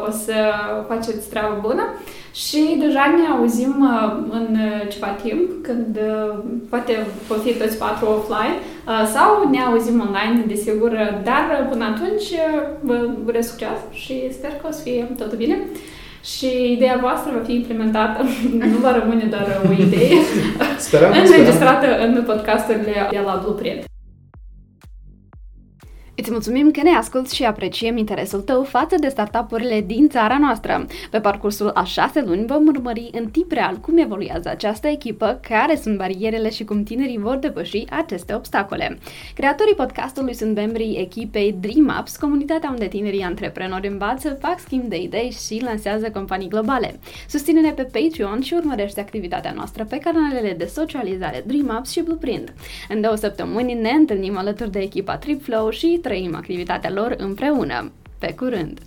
o 0.07 0.11
să 0.11 0.33
faceți 0.87 1.29
treabă 1.29 1.57
bună. 1.61 1.83
Și 2.33 2.75
deja 2.79 3.15
ne 3.17 3.27
auzim 3.27 3.75
uh, 3.81 4.23
în 4.29 4.57
ceva 4.89 5.07
timp, 5.07 5.51
când 5.61 5.97
uh, 5.97 6.39
poate 6.69 7.05
pot 7.27 7.41
fi 7.43 7.53
toți 7.53 7.77
patru 7.77 8.07
offline, 8.07 8.55
uh, 8.87 9.09
sau 9.13 9.49
ne 9.49 9.61
auzim 9.61 9.99
online, 9.99 10.43
desigur, 10.47 11.21
dar 11.23 11.67
până 11.69 11.85
atunci 11.85 12.27
vă 12.81 13.09
urez 13.25 13.47
succes 13.47 13.77
și 13.91 14.33
sper 14.33 14.49
că 14.49 14.67
o 14.67 14.71
să 14.71 14.81
fie 14.81 15.11
totul 15.17 15.37
bine. 15.37 15.57
Și 16.23 16.71
ideea 16.71 16.97
voastră 17.01 17.31
va 17.37 17.43
fi 17.45 17.53
implementată, 17.53 18.23
nu 18.73 18.77
va 18.77 18.99
rămâne 18.99 19.23
doar 19.23 19.61
o 19.69 19.71
idee, 19.71 20.15
sperăm, 20.77 21.11
înregistrată 21.23 21.87
în 22.05 22.23
podcasturile 22.25 23.07
de 23.11 23.19
la 23.25 23.39
Blueprint. 23.43 23.83
Îți 26.19 26.31
mulțumim 26.31 26.71
că 26.71 26.81
ne 26.83 26.89
asculti 26.89 27.35
și 27.35 27.43
apreciem 27.43 27.97
interesul 27.97 28.41
tău 28.41 28.63
față 28.63 28.95
de 28.99 29.07
startup-urile 29.07 29.81
din 29.81 30.09
țara 30.09 30.37
noastră. 30.37 30.85
Pe 31.11 31.19
parcursul 31.19 31.71
a 31.73 31.83
șase 31.83 32.21
luni 32.25 32.45
vom 32.45 32.67
urmări 32.67 33.09
în 33.11 33.29
timp 33.29 33.51
real 33.51 33.75
cum 33.75 33.97
evoluează 33.97 34.49
această 34.49 34.87
echipă, 34.87 35.39
care 35.49 35.75
sunt 35.75 35.97
barierele 35.97 36.49
și 36.49 36.63
cum 36.63 36.83
tinerii 36.83 37.17
vor 37.17 37.35
depăși 37.35 37.85
aceste 37.89 38.33
obstacole. 38.33 38.97
Creatorii 39.35 39.73
podcastului 39.73 40.33
sunt 40.33 40.55
membrii 40.55 40.97
echipei 40.97 41.55
Dream 41.59 41.97
Ups, 41.99 42.17
comunitatea 42.17 42.69
unde 42.69 42.85
tinerii 42.87 43.21
antreprenori 43.21 43.87
învață, 43.87 44.37
fac 44.41 44.59
schimb 44.59 44.83
de 44.83 45.01
idei 45.01 45.35
și 45.47 45.61
lansează 45.63 46.09
companii 46.09 46.49
globale. 46.49 46.99
Susține-ne 47.29 47.71
pe 47.71 47.83
Patreon 47.83 48.41
și 48.41 48.53
urmărește 48.53 48.99
activitatea 48.99 49.53
noastră 49.55 49.85
pe 49.89 49.97
canalele 49.97 50.53
de 50.57 50.65
socializare 50.65 51.43
Dream 51.47 51.75
Ups 51.77 51.91
și 51.91 52.01
Blueprint. 52.01 52.53
În 52.89 53.01
două 53.01 53.15
săptămâni 53.15 53.73
ne 53.73 53.89
întâlnim 53.89 54.37
alături 54.37 54.71
de 54.71 54.79
echipa 54.79 55.17
TripFlow 55.17 55.69
și 55.69 55.99
trăim 56.09 56.35
activitatea 56.35 56.91
lor 56.91 57.15
împreună. 57.17 57.91
Pe 58.19 58.33
curând! 58.33 58.79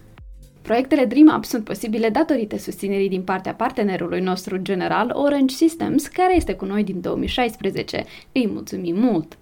Proiectele 0.62 1.04
DreamUp 1.04 1.44
sunt 1.44 1.64
posibile 1.64 2.08
datorită 2.08 2.58
susținerii 2.58 3.08
din 3.08 3.22
partea 3.22 3.54
partenerului 3.54 4.20
nostru 4.20 4.56
general 4.56 5.10
Orange 5.14 5.54
Systems, 5.54 6.06
care 6.06 6.36
este 6.36 6.54
cu 6.54 6.64
noi 6.64 6.84
din 6.84 7.00
2016. 7.00 8.04
Îi 8.32 8.48
mulțumim 8.52 8.96
mult! 8.98 9.28